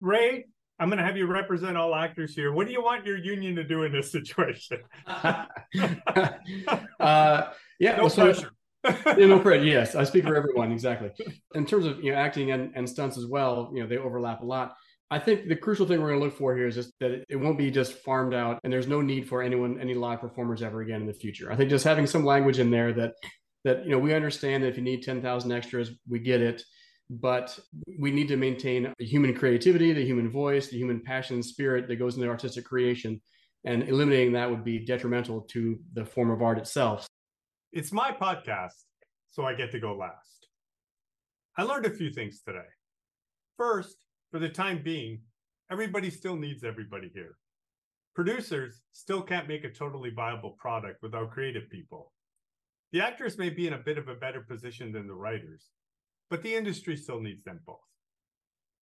Ray, 0.00 0.46
I'm 0.78 0.88
going 0.88 0.98
to 0.98 1.04
have 1.04 1.16
you 1.16 1.26
represent 1.26 1.76
all 1.76 1.94
actors 1.94 2.34
here. 2.34 2.52
What 2.52 2.66
do 2.66 2.72
you 2.72 2.82
want 2.82 3.06
your 3.06 3.18
union 3.18 3.54
to 3.56 3.64
do 3.64 3.84
in 3.84 3.92
this 3.92 4.10
situation? 4.10 4.78
uh, 5.06 5.44
yeah, 6.98 7.96
no 7.96 8.02
well, 8.02 8.10
so, 8.10 8.24
pressure. 8.24 8.50
yeah, 9.18 9.26
no 9.26 9.38
pressure. 9.38 9.64
Yes, 9.64 9.94
I 9.94 10.04
speak 10.04 10.24
for 10.24 10.36
everyone. 10.36 10.72
Exactly. 10.72 11.10
In 11.54 11.64
terms 11.66 11.86
of 11.86 12.02
you 12.02 12.12
know 12.12 12.18
acting 12.18 12.50
and, 12.50 12.72
and 12.74 12.88
stunts 12.88 13.16
as 13.18 13.26
well, 13.26 13.70
you 13.74 13.82
know 13.82 13.88
they 13.88 13.98
overlap 13.98 14.42
a 14.42 14.44
lot. 14.44 14.74
I 15.14 15.20
think 15.20 15.46
the 15.46 15.54
crucial 15.54 15.86
thing 15.86 16.00
we're 16.00 16.08
going 16.08 16.18
to 16.18 16.24
look 16.24 16.36
for 16.36 16.56
here 16.56 16.66
is 16.66 16.74
just 16.74 16.90
that 16.98 17.24
it 17.28 17.36
won't 17.36 17.56
be 17.56 17.70
just 17.70 17.92
farmed 17.92 18.34
out 18.34 18.58
and 18.64 18.72
there's 18.72 18.88
no 18.88 19.00
need 19.00 19.28
for 19.28 19.44
anyone, 19.44 19.80
any 19.80 19.94
live 19.94 20.20
performers 20.20 20.60
ever 20.60 20.80
again 20.80 21.02
in 21.02 21.06
the 21.06 21.14
future. 21.14 21.52
I 21.52 21.54
think 21.54 21.70
just 21.70 21.84
having 21.84 22.08
some 22.08 22.24
language 22.24 22.58
in 22.58 22.68
there 22.68 22.92
that, 22.94 23.12
that, 23.62 23.84
you 23.84 23.92
know, 23.92 24.00
we 24.00 24.12
understand 24.12 24.64
that 24.64 24.70
if 24.70 24.76
you 24.76 24.82
need 24.82 25.04
10,000 25.04 25.52
extras, 25.52 25.92
we 26.08 26.18
get 26.18 26.40
it. 26.40 26.64
but 27.10 27.58
we 27.98 28.10
need 28.10 28.28
to 28.28 28.36
maintain 28.36 28.92
the 28.98 29.04
human 29.04 29.34
creativity, 29.34 29.92
the 29.92 30.04
human 30.04 30.30
voice, 30.30 30.68
the 30.68 30.78
human 30.78 31.00
passion 31.00 31.34
and 31.34 31.44
spirit 31.44 31.86
that 31.88 31.96
goes 31.96 32.16
into 32.16 32.28
artistic 32.28 32.64
creation. 32.64 33.20
And 33.64 33.88
eliminating 33.88 34.32
that 34.34 34.50
would 34.50 34.64
be 34.64 34.84
detrimental 34.84 35.42
to 35.52 35.78
the 35.94 36.04
form 36.04 36.30
of 36.30 36.42
art 36.42 36.58
itself. 36.58 37.06
It's 37.72 37.92
my 37.92 38.12
podcast, 38.12 38.74
so 39.30 39.44
I 39.44 39.54
get 39.54 39.70
to 39.72 39.80
go 39.80 39.96
last. 39.96 40.48
I 41.56 41.62
learned 41.62 41.86
a 41.86 41.90
few 41.90 42.10
things 42.10 42.42
today. 42.42 42.66
First, 43.56 43.96
for 44.34 44.40
the 44.40 44.48
time 44.48 44.82
being, 44.82 45.20
everybody 45.70 46.10
still 46.10 46.34
needs 46.34 46.64
everybody 46.64 47.08
here. 47.14 47.36
Producers 48.16 48.82
still 48.90 49.22
can't 49.22 49.46
make 49.46 49.62
a 49.62 49.70
totally 49.70 50.10
viable 50.10 50.56
product 50.58 51.00
without 51.04 51.30
creative 51.30 51.70
people. 51.70 52.12
The 52.90 53.00
actors 53.00 53.38
may 53.38 53.48
be 53.48 53.68
in 53.68 53.74
a 53.74 53.78
bit 53.78 53.96
of 53.96 54.08
a 54.08 54.16
better 54.16 54.40
position 54.40 54.90
than 54.90 55.06
the 55.06 55.14
writers, 55.14 55.68
but 56.30 56.42
the 56.42 56.52
industry 56.52 56.96
still 56.96 57.20
needs 57.20 57.44
them 57.44 57.60
both. 57.64 57.78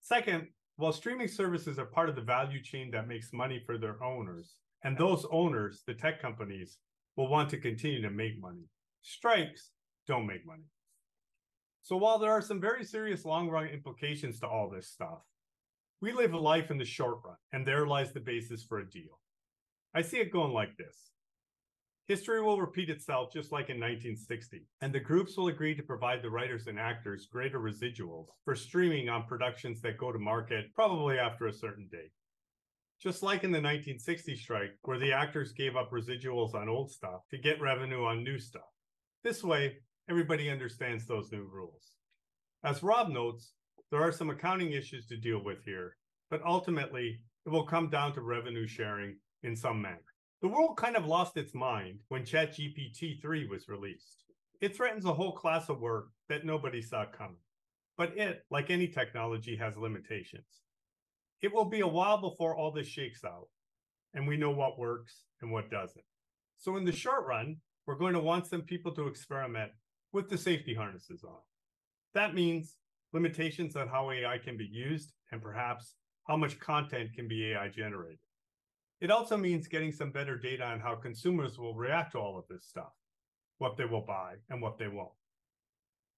Second, 0.01 0.49
while 0.77 0.91
streaming 0.91 1.29
services 1.29 1.79
are 1.79 1.85
part 1.85 2.09
of 2.09 2.17
the 2.17 2.23
value 2.23 2.63
chain 2.63 2.91
that 2.93 3.07
makes 3.07 3.35
money 3.35 3.63
for 3.67 3.77
their 3.77 4.03
owners, 4.03 4.55
and 4.85 4.97
those 4.97 5.27
owners, 5.31 5.83
the 5.87 5.93
tech 5.93 6.23
companies, 6.23 6.79
will 7.17 7.29
want 7.29 7.51
to 7.51 7.59
continue 7.59 8.01
to 8.01 8.09
make 8.09 8.41
money, 8.41 8.65
strikes 9.03 9.73
don't 10.09 10.27
make 10.27 10.47
money. 10.47 10.65
So 11.83 11.99
while 11.99 12.19
there 12.19 12.33
are 12.33 12.41
some 12.41 12.59
very 12.59 12.87
serious 12.87 13.27
long 13.27 13.51
run 13.51 13.67
implications 13.67 14.41
to 14.41 14.47
all 14.47 14.71
this 14.71 14.89
stuff, 14.89 15.19
we 16.03 16.13
live 16.13 16.35
a 16.35 16.39
life 16.39 16.73
in 16.73 16.79
the 16.79 16.85
short 16.85 17.19
run, 17.25 17.37
and 17.53 17.65
there 17.65 17.87
lies 17.87 18.13
the 18.13 18.19
basis 18.19 18.65
for 18.65 18.81
a 18.81 18.91
deal. 18.91 19.21
I 19.95 20.03
see 20.03 20.19
it 20.19 20.33
going 20.33 20.53
like 20.53 20.77
this. 20.77 21.13
History 22.09 22.43
will 22.43 22.61
repeat 22.61 22.91
itself 22.91 23.33
just 23.33 23.53
like 23.53 23.71
in 23.71 23.79
1960, 23.79 24.67
and 24.81 24.93
the 24.93 24.99
groups 24.99 25.37
will 25.37 25.47
agree 25.47 25.77
to 25.77 25.83
provide 25.85 26.21
the 26.21 26.31
writers 26.31 26.67
and 26.67 26.77
actors 26.77 27.29
greater 27.31 27.61
residuals 27.61 28.27
for 28.45 28.57
streaming 28.57 29.09
on 29.09 29.29
productions 29.29 29.81
that 29.83 29.97
go 29.97 30.11
to 30.11 30.19
market 30.19 30.75
probably 30.75 31.21
after 31.21 31.47
a 31.47 31.53
certain 31.53 31.89
date. 31.93 32.11
Just 33.01 33.23
like 33.23 33.45
in 33.45 33.53
the 33.53 33.59
1960 33.59 34.35
strike, 34.35 34.73
where 34.83 34.99
the 34.99 35.13
actors 35.13 35.53
gave 35.53 35.77
up 35.77 35.93
residuals 35.93 36.55
on 36.55 36.69
old 36.69 36.91
stuff 36.91 37.21
to 37.31 37.39
get 37.39 37.61
revenue 37.61 38.05
on 38.05 38.25
new 38.25 38.41
stuff. 38.41 38.63
This 39.23 39.45
way, 39.45 39.77
everybody 40.11 40.51
understands 40.51 41.07
those 41.07 41.31
new 41.31 41.49
rules. 41.49 41.93
As 42.65 42.83
Rob 42.83 43.09
notes, 43.09 43.53
there 43.93 44.03
are 44.03 44.11
some 44.11 44.31
accounting 44.31 44.73
issues 44.73 45.07
to 45.07 45.19
deal 45.19 45.45
with 45.45 45.63
here, 45.67 45.99
but 46.31 46.43
ultimately, 46.47 47.21
it 47.45 47.51
will 47.51 47.67
come 47.67 47.91
down 47.91 48.15
to 48.15 48.23
revenue 48.23 48.67
sharing 48.67 49.19
in 49.43 49.55
some 49.55 49.83
manner. 49.83 49.99
The 50.41 50.49
world 50.49 50.79
kind 50.79 50.97
of 50.97 51.05
lost 51.05 51.37
its 51.37 51.55
mind 51.55 51.99
when 52.09 52.23
ChatGPT 52.23 53.21
3 53.21 53.49
was 53.49 53.69
released. 53.69 54.25
It 54.63 54.75
threatens 54.75 55.05
a 55.05 55.13
whole 55.13 55.33
class 55.33 55.69
of 55.69 55.81
work 55.81 56.07
that 56.31 56.47
nobody 56.47 56.81
saw 56.81 57.05
coming. 57.05 57.37
But 57.99 58.17
it, 58.17 58.41
like 58.51 58.71
any 58.71 58.89
technology, 58.89 59.57
has 59.57 59.77
limitations. 59.77 60.63
It 61.43 61.53
will 61.53 61.67
be 61.67 61.81
a 61.81 61.87
while 61.87 62.17
before 62.17 62.57
all 62.57 62.73
this 62.73 62.89
shakes 62.89 63.25
out, 63.27 63.49
and 64.15 64.27
we 64.27 64.39
know 64.39 64.53
what 64.53 64.79
works 64.79 65.25
and 65.43 65.53
what 65.53 65.71
doesn't. 65.71 66.05
So, 66.57 66.77
in 66.77 66.87
the 66.87 66.93
short 66.93 67.27
run, 67.27 67.57
we're 67.87 67.97
going 67.97 68.15
to 68.15 68.21
want 68.21 68.47
some 68.47 68.63
people 68.63 68.95
to 68.95 69.07
experiment 69.07 69.71
with 70.13 70.31
the 70.31 70.39
safety 70.39 70.73
harnesses 70.73 71.25
on. 71.25 71.41
That 72.15 72.35
means 72.35 72.77
limitations 73.13 73.77
on 73.77 73.89
how 73.89 74.11
AI 74.11 74.39
can 74.39 74.57
be 74.57 74.69
used 74.71 75.13
and 75.31 75.43
perhaps 75.43 75.95
how 76.27 76.37
much 76.37 76.59
content 76.59 77.13
can 77.15 77.29
be 77.29 77.53
AI 77.53 77.69
generated. 77.69 78.19
It 79.01 79.11
also 79.11 79.37
means 79.37 79.67
getting 79.67 79.93
some 79.93 80.13
better 80.13 80.37
data 80.37 80.65
on 80.65 80.81
how 80.81 80.95
consumers 80.95 81.59
will 81.59 81.75
react 81.75 82.13
to 82.13 82.19
all 82.19 82.39
of 82.39 82.45
this 82.49 82.67
stuff, 82.67 82.93
what 83.59 83.77
they 83.77 83.85
will 83.85 84.05
buy 84.07 84.35
and 84.49 84.63
what 84.63 84.79
they 84.79 84.89
won't. 84.89 85.11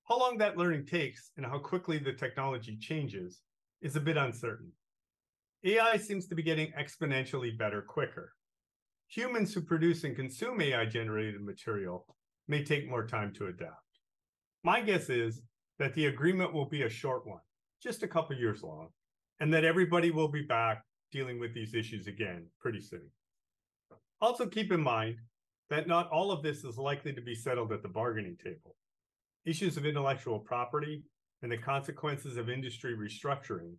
How 0.07 0.19
long 0.19 0.37
that 0.39 0.59
learning 0.59 0.85
takes 0.85 1.31
and 1.37 1.47
how 1.47 1.59
quickly 1.59 1.99
the 1.99 2.13
technology 2.13 2.77
changes 2.77 3.41
is 3.81 3.97
a 3.97 4.01
bit 4.01 4.19
uncertain. 4.19 4.71
AI 5.65 5.97
seems 5.97 6.27
to 6.27 6.35
be 6.35 6.43
getting 6.43 6.73
exponentially 6.73 7.57
better 7.57 7.81
quicker. 7.81 8.35
Humans 9.09 9.55
who 9.55 9.63
produce 9.63 10.05
and 10.05 10.15
consume 10.15 10.61
AI 10.61 10.85
generated 10.85 11.41
material 11.41 12.05
may 12.49 12.63
take 12.63 12.89
more 12.89 13.07
time 13.07 13.33
to 13.35 13.47
adapt. 13.47 13.73
My 14.63 14.83
guess 14.83 15.09
is 15.09 15.41
that 15.79 15.95
the 15.95 16.07
agreement 16.07 16.53
will 16.53 16.67
be 16.67 16.83
a 16.83 16.89
short 16.89 17.27
one, 17.27 17.41
just 17.83 18.03
a 18.03 18.09
couple 18.09 18.37
years 18.37 18.63
long, 18.63 18.89
and 19.41 19.53
that 19.53 19.65
everybody 19.65 20.11
will 20.11 20.29
be 20.29 20.43
back 20.43 20.83
dealing 21.11 21.39
with 21.39 21.55
these 21.55 21.75
issues 21.75 22.07
again 22.07 22.47
pretty 22.61 22.81
soon. 22.81 23.09
Also, 24.21 24.47
keep 24.47 24.73
in 24.73 24.81
mind 24.81 25.17
that 25.71 25.89
not 25.89 26.11
all 26.11 26.31
of 26.31 26.43
this 26.43 26.65
is 26.65 26.79
likely 26.79 27.13
to 27.13 27.21
be 27.21 27.35
settled 27.35 27.73
at 27.73 27.83
the 27.83 27.89
bargaining 27.89 28.37
table. 28.37 28.77
Issues 29.45 29.77
of 29.77 29.87
intellectual 29.87 30.39
property 30.39 31.03
and 31.43 31.51
the 31.51 31.59
consequences 31.59 32.37
of 32.37 32.49
industry 32.49 32.97
restructuring 32.97 33.75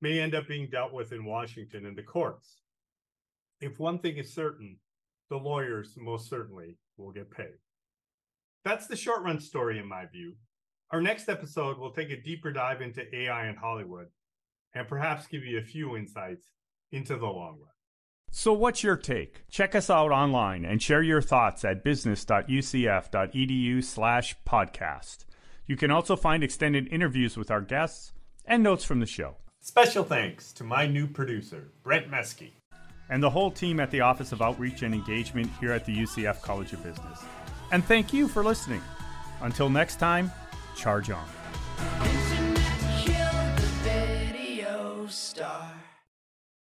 may 0.00 0.20
end 0.20 0.34
up 0.34 0.46
being 0.48 0.68
dealt 0.70 0.92
with 0.92 1.12
in 1.12 1.24
Washington 1.24 1.86
and 1.86 1.96
the 1.96 2.02
courts. 2.02 2.60
If 3.60 3.78
one 3.78 3.98
thing 3.98 4.16
is 4.16 4.34
certain, 4.34 4.78
the 5.30 5.36
lawyers 5.36 5.94
most 5.96 6.28
certainly 6.28 6.76
will 6.96 7.12
get 7.12 7.30
paid. 7.30 7.56
That's 8.64 8.86
the 8.86 8.96
short 8.96 9.22
run 9.22 9.40
story, 9.40 9.78
in 9.78 9.88
my 9.88 10.06
view. 10.06 10.34
Our 10.92 11.00
next 11.00 11.28
episode 11.28 11.78
will 11.78 11.90
take 11.90 12.10
a 12.10 12.20
deeper 12.20 12.52
dive 12.52 12.80
into 12.80 13.12
AI 13.14 13.48
in 13.48 13.56
Hollywood 13.56 14.06
and 14.72 14.86
perhaps 14.86 15.26
give 15.26 15.44
you 15.44 15.58
a 15.58 15.62
few 15.62 15.96
insights 15.96 16.52
into 16.92 17.16
the 17.16 17.26
long 17.26 17.58
run. 17.60 17.72
So, 18.30 18.52
what's 18.52 18.84
your 18.84 18.96
take? 18.96 19.48
Check 19.48 19.74
us 19.74 19.90
out 19.90 20.12
online 20.12 20.64
and 20.64 20.80
share 20.82 21.02
your 21.02 21.22
thoughts 21.22 21.64
at 21.64 21.82
business.ucf.edu/slash 21.82 24.36
podcast. 24.46 25.24
You 25.66 25.76
can 25.76 25.90
also 25.90 26.14
find 26.14 26.44
extended 26.44 26.86
interviews 26.88 27.36
with 27.36 27.50
our 27.50 27.62
guests 27.62 28.12
and 28.44 28.62
notes 28.62 28.84
from 28.84 29.00
the 29.00 29.06
show. 29.06 29.38
Special 29.60 30.04
thanks 30.04 30.52
to 30.52 30.62
my 30.62 30.86
new 30.86 31.08
producer, 31.08 31.72
Brent 31.82 32.08
Meskey. 32.08 32.52
And 33.08 33.20
the 33.22 33.30
whole 33.30 33.50
team 33.50 33.80
at 33.80 33.90
the 33.90 34.02
Office 34.02 34.32
of 34.32 34.42
Outreach 34.42 34.82
and 34.82 34.94
Engagement 34.94 35.50
here 35.58 35.72
at 35.72 35.84
the 35.84 35.96
UCF 35.96 36.42
College 36.42 36.72
of 36.72 36.84
Business. 36.84 37.24
And 37.72 37.84
thank 37.84 38.12
you 38.12 38.28
for 38.28 38.44
listening. 38.44 38.82
Until 39.40 39.68
next 39.68 39.96
time, 39.96 40.30
charge 40.76 41.10
on. 41.10 41.24